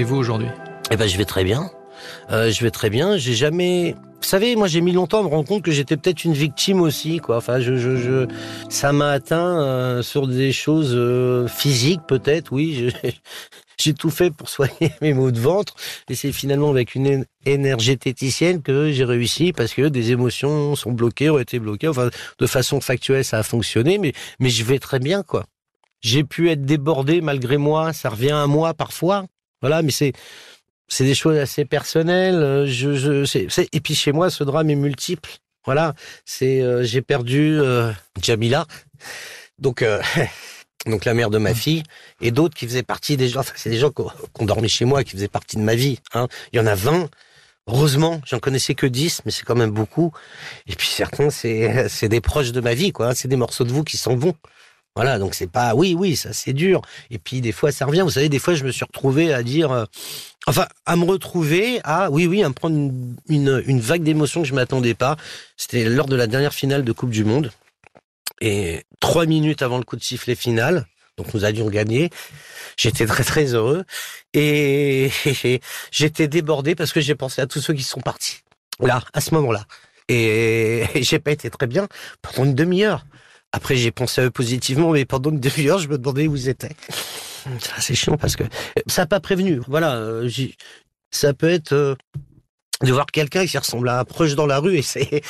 Allez-vous 0.00 0.16
aujourd'hui? 0.16 0.48
Eh 0.90 0.96
ben, 0.96 1.06
je 1.06 1.18
vais 1.18 1.26
très 1.26 1.44
bien. 1.44 1.70
Euh, 2.30 2.50
je 2.50 2.64
vais 2.64 2.70
très 2.70 2.88
bien. 2.88 3.18
J'ai 3.18 3.34
jamais. 3.34 3.94
Vous 4.22 4.28
savez, 4.28 4.56
moi, 4.56 4.66
j'ai 4.66 4.80
mis 4.80 4.92
longtemps 4.92 5.20
à 5.20 5.22
me 5.22 5.28
rendre 5.28 5.46
compte 5.46 5.62
que 5.62 5.70
j'étais 5.70 5.98
peut-être 5.98 6.24
une 6.24 6.32
victime 6.32 6.80
aussi, 6.80 7.18
quoi. 7.18 7.36
Enfin, 7.36 7.60
je, 7.60 8.26
ça 8.70 8.94
m'a 8.94 9.10
atteint 9.10 9.60
euh, 9.60 10.02
sur 10.02 10.26
des 10.26 10.52
choses 10.52 10.94
euh, 10.94 11.46
physiques, 11.48 12.00
peut-être. 12.08 12.50
Oui, 12.50 12.94
j'ai 13.78 13.92
tout 13.92 14.08
fait 14.08 14.30
pour 14.30 14.48
soigner 14.48 14.90
mes 15.02 15.12
maux 15.12 15.32
de 15.32 15.38
ventre, 15.38 15.74
et 16.08 16.14
c'est 16.14 16.32
finalement 16.32 16.70
avec 16.70 16.94
une 16.94 17.26
énergéticienne 17.44 18.62
que 18.62 18.92
j'ai 18.92 19.04
réussi 19.04 19.52
parce 19.52 19.74
que 19.74 19.88
des 19.88 20.12
émotions 20.12 20.76
sont 20.76 20.92
bloquées, 20.92 21.28
ont 21.28 21.38
été 21.38 21.58
bloquées. 21.58 21.88
Enfin, 21.88 22.08
de 22.38 22.46
façon 22.46 22.80
factuelle, 22.80 23.24
ça 23.24 23.36
a 23.36 23.42
fonctionné, 23.42 23.98
mais 23.98 24.14
mais 24.38 24.48
je 24.48 24.64
vais 24.64 24.78
très 24.78 24.98
bien, 24.98 25.22
quoi. 25.22 25.44
J'ai 26.00 26.24
pu 26.24 26.48
être 26.48 26.64
débordé 26.64 27.20
malgré 27.20 27.58
moi. 27.58 27.92
Ça 27.92 28.08
revient 28.08 28.30
à 28.30 28.46
moi 28.46 28.72
parfois. 28.72 29.26
Voilà, 29.60 29.82
mais 29.82 29.92
c'est 29.92 30.12
c'est 30.88 31.04
des 31.04 31.14
choses 31.14 31.38
assez 31.38 31.64
personnelles. 31.64 32.66
Je, 32.66 32.94
je 32.94 33.24
c'est, 33.24 33.68
et 33.72 33.80
puis 33.80 33.94
chez 33.94 34.12
moi, 34.12 34.30
ce 34.30 34.44
drame 34.44 34.70
est 34.70 34.74
multiple. 34.74 35.30
Voilà, 35.66 35.94
c'est 36.24 36.62
euh, 36.62 36.82
j'ai 36.82 37.02
perdu 37.02 37.58
euh, 37.60 37.92
Jamila, 38.22 38.66
donc 39.58 39.82
euh, 39.82 40.00
donc 40.86 41.04
la 41.04 41.12
mère 41.12 41.28
de 41.28 41.36
ma 41.36 41.54
fille, 41.54 41.82
et 42.22 42.30
d'autres 42.30 42.54
qui 42.54 42.66
faisaient 42.66 42.82
partie 42.82 43.18
des 43.18 43.28
gens. 43.28 43.40
Enfin, 43.40 43.52
c'est 43.56 43.68
des 43.68 43.78
gens 43.78 43.90
qui 43.90 44.02
ont 44.40 44.46
dormi 44.46 44.70
chez 44.70 44.86
moi, 44.86 45.04
qui 45.04 45.12
faisaient 45.12 45.28
partie 45.28 45.56
de 45.56 45.62
ma 45.62 45.74
vie. 45.74 45.98
Hein. 46.14 46.28
Il 46.52 46.56
y 46.56 46.60
en 46.60 46.66
a 46.66 46.74
20. 46.74 47.10
Heureusement, 47.66 48.22
j'en 48.24 48.38
connaissais 48.38 48.74
que 48.74 48.86
10, 48.86 49.22
mais 49.26 49.30
c'est 49.30 49.44
quand 49.44 49.54
même 49.54 49.70
beaucoup. 49.70 50.12
Et 50.66 50.74
puis 50.74 50.88
certains, 50.88 51.28
c'est 51.28 51.88
c'est 51.90 52.08
des 52.08 52.22
proches 52.22 52.52
de 52.52 52.60
ma 52.62 52.72
vie, 52.72 52.92
quoi. 52.92 53.14
C'est 53.14 53.28
des 53.28 53.36
morceaux 53.36 53.64
de 53.64 53.72
vous 53.72 53.84
qui 53.84 53.98
s'en 53.98 54.16
vont. 54.16 54.34
Voilà, 55.00 55.18
donc 55.18 55.34
c'est 55.34 55.50
pas 55.50 55.74
oui, 55.74 55.94
oui, 55.98 56.14
ça 56.14 56.34
c'est 56.34 56.52
dur. 56.52 56.82
Et 57.10 57.18
puis 57.18 57.40
des 57.40 57.52
fois 57.52 57.72
ça 57.72 57.86
revient. 57.86 58.02
Vous 58.02 58.10
savez, 58.10 58.28
des 58.28 58.38
fois 58.38 58.52
je 58.52 58.64
me 58.64 58.70
suis 58.70 58.84
retrouvé 58.84 59.32
à 59.32 59.42
dire, 59.42 59.72
euh, 59.72 59.86
enfin, 60.46 60.66
à 60.84 60.94
me 60.94 61.06
retrouver 61.06 61.80
à 61.84 62.10
oui, 62.10 62.26
oui, 62.26 62.42
à 62.42 62.50
me 62.50 62.52
prendre 62.52 62.92
une, 63.30 63.80
vague 63.80 64.02
d'émotions 64.02 64.42
que 64.42 64.48
je 64.48 64.52
m'attendais 64.52 64.92
pas. 64.92 65.16
C'était 65.56 65.88
lors 65.88 66.04
de 66.04 66.16
la 66.16 66.26
dernière 66.26 66.52
finale 66.52 66.84
de 66.84 66.92
Coupe 66.92 67.08
du 67.08 67.24
Monde. 67.24 67.50
Et 68.42 68.84
trois 69.00 69.24
minutes 69.24 69.62
avant 69.62 69.78
le 69.78 69.84
coup 69.84 69.96
de 69.96 70.02
sifflet 70.02 70.34
final, 70.34 70.86
donc 71.16 71.32
nous 71.32 71.44
avions 71.44 71.70
gagné. 71.70 72.10
J'étais 72.76 73.06
très 73.06 73.24
très 73.24 73.54
heureux 73.54 73.84
et 74.34 75.10
j'étais 75.90 76.28
débordé 76.28 76.74
parce 76.74 76.92
que 76.92 77.00
j'ai 77.00 77.14
pensé 77.14 77.40
à 77.40 77.46
tous 77.46 77.62
ceux 77.62 77.72
qui 77.72 77.84
sont 77.84 78.02
partis 78.02 78.40
là 78.80 79.02
à 79.14 79.22
ce 79.22 79.32
moment-là. 79.32 79.64
Et 80.08 80.84
j'ai 81.00 81.20
pas 81.20 81.30
été 81.30 81.48
très 81.48 81.66
bien 81.66 81.88
pendant 82.20 82.44
une 82.44 82.54
demi-heure. 82.54 83.06
Après, 83.52 83.76
j'ai 83.76 83.90
pensé 83.90 84.20
à 84.20 84.24
eux 84.26 84.30
positivement, 84.30 84.92
mais 84.92 85.04
pendant 85.04 85.30
une 85.30 85.40
demi-heure, 85.40 85.78
je 85.78 85.88
me 85.88 85.98
demandais 85.98 86.26
où 86.26 86.36
ils 86.36 86.48
étaient. 86.48 86.76
C'est 87.78 87.94
chiant 87.94 88.16
parce 88.16 88.36
que 88.36 88.44
ça 88.86 89.02
n'a 89.02 89.06
pas 89.06 89.20
prévenu. 89.20 89.60
Voilà, 89.66 89.96
euh, 89.96 90.28
ça 91.10 91.34
peut 91.34 91.48
être 91.48 91.72
euh, 91.72 91.94
de 92.82 92.92
voir 92.92 93.06
quelqu'un 93.06 93.46
qui 93.46 93.58
ressemble 93.58 93.88
à 93.88 93.98
un 93.98 94.04
proche 94.04 94.34
dans 94.34 94.46
la 94.46 94.58
rue 94.58 94.76
et 94.76 94.82
c'est 94.82 95.22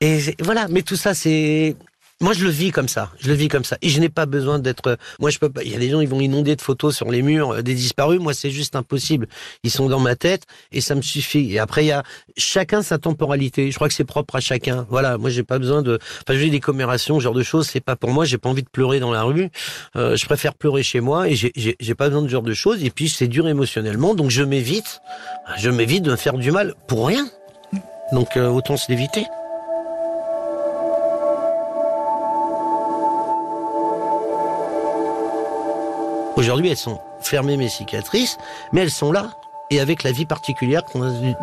et 0.00 0.20
voilà. 0.40 0.68
Mais 0.68 0.82
tout 0.82 0.96
ça, 0.96 1.14
c'est 1.14 1.76
moi, 2.20 2.32
je 2.32 2.42
le 2.42 2.50
vis 2.50 2.72
comme 2.72 2.88
ça. 2.88 3.12
Je 3.20 3.28
le 3.28 3.34
vis 3.34 3.46
comme 3.46 3.62
ça. 3.62 3.78
Et 3.80 3.88
je 3.88 4.00
n'ai 4.00 4.08
pas 4.08 4.26
besoin 4.26 4.58
d'être. 4.58 4.98
Moi, 5.20 5.30
je 5.30 5.38
peux 5.38 5.50
pas. 5.50 5.62
Il 5.62 5.70
y 5.70 5.76
a 5.76 5.78
des 5.78 5.88
gens, 5.88 6.00
ils 6.00 6.08
vont 6.08 6.20
inonder 6.20 6.56
de 6.56 6.60
photos 6.60 6.96
sur 6.96 7.12
les 7.12 7.22
murs 7.22 7.52
euh, 7.52 7.62
des 7.62 7.74
disparus. 7.74 8.18
Moi, 8.18 8.34
c'est 8.34 8.50
juste 8.50 8.74
impossible. 8.74 9.28
Ils 9.62 9.70
sont 9.70 9.88
dans 9.88 10.00
ma 10.00 10.16
tête 10.16 10.42
et 10.72 10.80
ça 10.80 10.96
me 10.96 11.02
suffit. 11.02 11.52
Et 11.52 11.60
après, 11.60 11.84
il 11.84 11.88
y 11.88 11.92
a 11.92 12.02
chacun 12.36 12.82
sa 12.82 12.98
temporalité. 12.98 13.70
Je 13.70 13.76
crois 13.76 13.86
que 13.86 13.94
c'est 13.94 14.04
propre 14.04 14.34
à 14.34 14.40
chacun. 14.40 14.84
Voilà. 14.90 15.16
Moi, 15.16 15.30
j'ai 15.30 15.44
pas 15.44 15.60
besoin 15.60 15.82
de. 15.82 16.00
Enfin, 16.26 16.36
j'ai 16.36 16.50
des 16.50 16.58
commémorations, 16.58 17.20
ce 17.20 17.24
genre 17.24 17.34
de 17.34 17.44
choses. 17.44 17.68
C'est 17.68 17.80
pas 17.80 17.94
pour 17.94 18.10
moi. 18.10 18.24
J'ai 18.24 18.38
pas 18.38 18.48
envie 18.48 18.64
de 18.64 18.68
pleurer 18.68 18.98
dans 18.98 19.12
la 19.12 19.22
rue. 19.22 19.48
Euh, 19.94 20.16
je 20.16 20.26
préfère 20.26 20.54
pleurer 20.54 20.82
chez 20.82 21.00
moi 21.00 21.28
et 21.28 21.36
j'ai 21.36 21.94
pas 21.94 22.08
besoin 22.08 22.22
de 22.22 22.26
ce 22.26 22.32
genre 22.32 22.42
de 22.42 22.54
choses. 22.54 22.82
Et 22.82 22.90
puis, 22.90 23.08
c'est 23.08 23.28
dur 23.28 23.46
émotionnellement. 23.46 24.16
Donc, 24.16 24.30
je 24.30 24.42
m'évite. 24.42 25.02
Je 25.56 25.70
m'évite 25.70 26.02
de 26.02 26.10
me 26.10 26.16
faire 26.16 26.36
du 26.36 26.50
mal 26.50 26.74
pour 26.88 27.06
rien. 27.06 27.28
Donc, 28.12 28.36
euh, 28.36 28.48
autant 28.48 28.76
se 28.76 28.90
l'éviter. 28.90 29.24
Aujourd'hui, 36.38 36.68
elles 36.68 36.76
sont 36.76 37.00
fermées 37.18 37.56
mes 37.56 37.68
cicatrices, 37.68 38.38
mais 38.70 38.82
elles 38.82 38.92
sont 38.92 39.10
là 39.10 39.32
et 39.70 39.80
avec 39.80 40.02
la 40.02 40.12
vie 40.12 40.26
particulière 40.26 40.82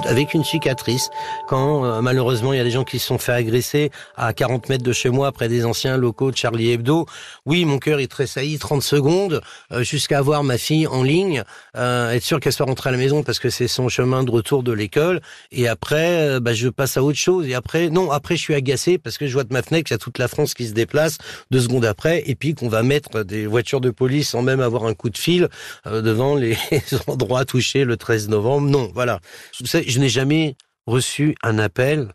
avec 0.06 0.34
une 0.34 0.44
cicatrice. 0.44 1.10
Quand 1.48 1.86
euh, 1.86 2.02
malheureusement 2.02 2.54
il 2.54 2.58
y 2.58 2.60
a 2.60 2.64
des 2.64 2.72
gens 2.72 2.84
qui 2.84 3.00
se 3.00 3.08
sont 3.08 3.18
fait 3.18 3.32
agresser 3.32 3.92
à 4.16 4.34
40 4.34 4.70
mètres 4.70 4.84
de 4.84 4.94
chez 4.94 5.10
moi 5.10 5.32
près 5.32 5.48
des 5.48 5.66
anciens 5.66 5.98
locaux 5.98 6.32
de 6.32 6.38
Charlie 6.38 6.72
Hebdo, 6.72 7.06
oui 7.46 7.66
mon 7.66 7.78
cœur 7.78 8.00
il 8.00 8.08
tressaillit 8.08 8.58
30 8.58 8.82
secondes 8.82 9.42
euh, 9.72 9.84
jusqu'à 9.84 10.20
avoir 10.20 10.44
ma 10.44 10.58
fille 10.58 10.88
en 10.88 11.04
ligne, 11.04 11.44
euh, 11.78 12.12
être 12.12 12.24
sûr 12.24 12.40
qu'elle 12.40 12.54
soit 12.54 12.66
rentrée 12.66 12.90
à 12.90 12.92
la 12.92 12.98
maison 12.98 13.24
parce 13.24 13.40
que 13.40 13.50
c'est 13.50 13.68
son 13.68 13.90
chemin 13.90 14.24
de 14.24 14.32
retour 14.32 14.64
de 14.64 14.72
l'école. 14.72 15.22
Et 15.52 15.68
après 15.68 16.40
bah, 16.40 16.54
je 16.54 16.70
passe 16.70 16.98
à 16.98 17.04
autre 17.04 17.18
chose. 17.18 17.48
Et 17.48 17.54
après 17.54 17.90
non 17.90 18.12
après 18.12 18.36
je 18.36 18.42
suis 18.42 18.56
agacé 18.56 18.98
parce 18.98 19.18
que 19.18 19.28
je 19.28 19.34
vois 19.34 19.44
de 19.44 19.54
ma 19.54 19.62
fenêtre 19.62 19.86
qu'il 19.86 19.94
y 19.94 19.96
a 19.96 20.00
toute 20.00 20.18
la 20.18 20.28
France 20.28 20.54
qui 20.54 20.68
se 20.68 20.74
déplace 20.74 21.18
deux 21.52 21.62
secondes 21.62 21.86
après 21.86 22.24
et 22.26 22.36
puis 22.36 22.56
qu'on 22.56 22.70
va 22.70 22.84
mettre 22.84 23.24
des 23.24 23.46
voitures 23.46 23.82
de 23.82 23.90
police 23.90 24.30
sans 24.30 24.42
même 24.42 24.62
avoir 24.62 24.86
un 24.86 24.94
coup 24.94 25.10
de 25.10 25.18
fil 25.18 25.50
devant 25.86 26.36
les 26.36 26.58
endroits 27.08 27.46
touchés 27.46 27.84
le 27.84 27.98
13 27.98 28.15
novembre. 28.30 28.70
Non, 28.70 28.92
voilà. 28.94 29.20
Je 29.52 30.00
n'ai 30.00 30.10
jamais 30.10 30.56
reçu 30.86 31.36
un 31.44 31.60
appel 31.60 32.14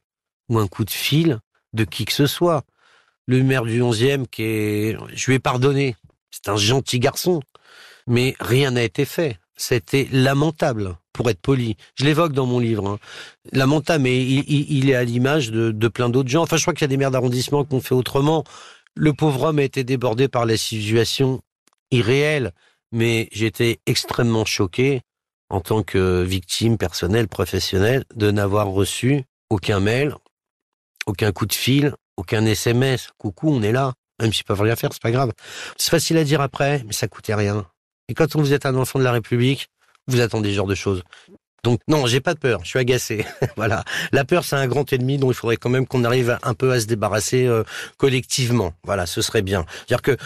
ou 0.49 0.59
un 0.59 0.67
coup 0.67 0.85
de 0.85 0.91
fil 0.91 1.41
de 1.73 1.85
qui 1.85 2.05
que 2.05 2.13
ce 2.13 2.27
soit. 2.27 2.65
Le 3.27 3.43
maire 3.43 3.65
du 3.65 3.81
11e, 3.81 4.27
qui 4.27 4.43
est, 4.43 4.97
je 5.15 5.27
lui 5.27 5.35
ai 5.35 5.39
pardonné. 5.39 5.97
C'est 6.31 6.49
un 6.49 6.57
gentil 6.57 6.99
garçon. 6.99 7.41
Mais 8.07 8.35
rien 8.41 8.73
n'a 8.73 8.83
été 8.83 9.05
fait. 9.05 9.39
C'était 9.57 10.09
lamentable, 10.11 10.97
pour 11.13 11.29
être 11.31 11.41
poli. 11.41 11.77
Je 11.95 12.05
l'évoque 12.05 12.33
dans 12.33 12.47
mon 12.47 12.59
livre. 12.59 12.89
Hein. 12.89 12.99
Lamentable, 13.53 14.05
mais 14.05 14.21
il, 14.25 14.91
est 14.91 14.95
à 14.95 15.05
l'image 15.05 15.51
de, 15.51 15.71
de 15.71 15.89
plein 15.89 16.09
d'autres 16.09 16.31
gens. 16.31 16.43
Enfin, 16.43 16.57
je 16.57 16.63
crois 16.63 16.75
qu'il 16.75 16.83
y 16.83 16.87
a 16.87 16.89
des 16.89 16.97
maires 16.97 17.11
d'arrondissement 17.11 17.65
qui 17.65 17.75
ont 17.75 17.81
fait 17.81 17.95
autrement. 17.95 18.43
Le 18.97 19.13
pauvre 19.13 19.45
homme 19.45 19.59
a 19.59 19.63
été 19.63 19.85
débordé 19.85 20.29
par 20.29 20.47
la 20.47 20.57
situation 20.57 21.43
irréelle, 21.91 22.53
mais 22.91 23.29
j'étais 23.33 23.81
extrêmement 23.87 24.45
choqué 24.45 25.03
en 25.51 25.61
tant 25.61 25.83
que 25.83 26.23
victime 26.23 26.79
personnelle, 26.79 27.29
professionnelle, 27.29 28.05
de 28.15 28.31
n'avoir 28.31 28.69
reçu 28.69 29.25
aucun 29.51 29.81
mail, 29.81 30.15
aucun 31.07 31.33
coup 31.33 31.47
de 31.47 31.53
fil, 31.53 31.95
aucun 32.17 32.45
SMS. 32.47 33.09
Coucou, 33.19 33.51
on 33.51 33.63
est 33.63 33.73
là. 33.73 33.93
Même 34.21 34.33
si 34.33 34.43
ne 34.43 34.47
peuvent 34.47 34.61
rien 34.61 34.77
faire, 34.77 34.91
c'est 34.93 35.03
pas 35.03 35.11
grave. 35.11 35.33
C'est 35.77 35.91
facile 35.91 36.19
à 36.19 36.25
dire 36.25 36.41
après, 36.41 36.83
mais 36.87 36.93
ça 36.93 37.09
coûtait 37.09 37.35
rien. 37.35 37.67
Et 38.09 38.15
quand 38.15 38.37
vous 38.37 38.53
êtes 38.53 38.67
un 38.67 38.77
enfant 38.77 38.99
de 38.99 39.05
la 39.05 39.13
République, 39.13 39.69
vous 40.09 40.21
attendez 40.21 40.51
ce 40.51 40.57
genre 40.57 40.67
de 40.67 40.75
choses. 40.75 41.03
Donc 41.63 41.81
non, 41.89 42.07
j'ai 42.07 42.21
pas 42.21 42.35
de 42.35 42.39
peur, 42.39 42.61
je 42.63 42.71
suis 42.71 42.79
agacé. 42.79 43.25
voilà. 43.57 43.85
La 44.13 44.25
peur, 44.25 44.45
c'est 44.45 44.57
un 44.57 44.67
grand 44.67 44.91
ennemi 44.93 45.19
dont 45.19 45.31
il 45.31 45.35
faudrait 45.35 45.57
quand 45.57 45.69
même 45.69 45.87
qu'on 45.87 46.05
arrive 46.05 46.39
un 46.43 46.55
peu 46.55 46.73
à 46.73 46.81
se 46.81 46.87
débarrasser 46.87 47.47
euh, 47.47 47.65
collectivement. 47.99 48.73
Voilà, 48.85 49.07
ce 49.07 49.23
serait 49.23 49.43
bien. 49.43 49.65
C'est-à-dire 49.87 50.03
que 50.03 50.17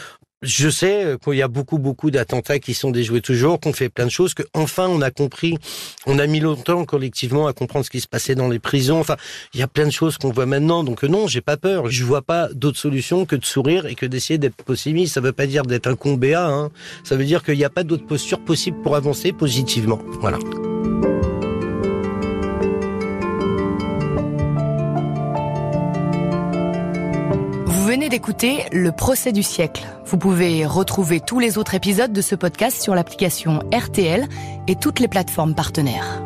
je 0.44 0.68
sais 0.68 1.16
qu'il 1.22 1.35
y 1.35 1.42
a 1.42 1.48
beaucoup, 1.48 1.78
beaucoup 1.78 2.11
d'attentats 2.11 2.59
qui 2.59 2.74
sont 2.74 2.90
déjoués 2.90 3.20
toujours, 3.20 3.59
qu'on 3.61 3.72
fait 3.72 3.88
plein 3.88 4.04
de 4.04 4.11
choses, 4.11 4.35
que 4.35 4.42
enfin 4.54 4.87
on 4.88 5.00
a 5.02 5.11
compris, 5.11 5.59
on 6.07 6.18
a 6.18 6.26
mis 6.26 6.40
longtemps 6.40 6.85
collectivement 6.85 7.46
à 7.46 7.52
comprendre 7.52 7.85
ce 7.85 7.90
qui 7.90 8.00
se 8.00 8.09
passait 8.09 8.35
dans 8.35 8.48
les 8.48 8.59
prisons. 8.59 9.00
Enfin, 9.00 9.16
il 9.52 9.61
y 9.61 9.62
a 9.62 9.68
plein 9.68 9.87
de 9.87 9.92
choses 9.92 10.18
qu'on 10.18 10.30
voit 10.30 10.46
maintenant. 10.46 10.85
Donc 10.85 11.02
non, 11.02 11.26
j'ai 11.26 11.40
pas 11.40 11.57
peur. 11.57 11.90
Je 11.90 12.04
vois 12.04 12.22
pas 12.22 12.48
d'autre 12.52 12.78
solution 12.78 13.26
que 13.26 13.37
de 13.37 13.44
sourire 13.44 13.87
et 13.87 13.94
que 13.94 14.07
d'essayer 14.07 14.38
d'être 14.38 14.57
pessimiste. 14.57 15.14
Ça 15.14 15.20
veut 15.20 15.33
pas 15.33 15.46
dire 15.46 15.64
d'être 15.64 15.87
un 15.87 15.96
con 15.96 16.14
béat. 16.14 16.46
Hein. 16.46 16.70
Ça 17.02 17.16
veut 17.16 17.24
dire 17.24 17.42
qu'il 17.42 17.57
n'y 17.57 17.64
a 17.64 17.70
pas 17.70 17.85
d'autre 17.85 18.07
posture 18.07 18.40
possible 18.40 18.80
pour 18.83 18.96
avancer 18.96 19.33
positivement. 19.33 20.00
Voilà. 20.20 20.38
D'écouter 28.14 28.62
Le 28.70 28.92
procès 28.92 29.33
du 29.33 29.42
siècle. 29.42 29.85
Vous 30.07 30.18
pouvez 30.18 30.64
retrouver 30.66 31.18
tous 31.18 31.40
les 31.40 31.59
autres 31.59 31.74
épisodes 31.74 32.12
de 32.12 32.20
ce 32.20 32.37
podcast 32.37 32.81
sur 32.81 32.94
l'application 32.94 33.59
RTL 33.72 34.29
et 34.68 34.77
toutes 34.77 35.00
les 35.00 35.09
plateformes 35.09 35.57
partenaires. 35.57 36.24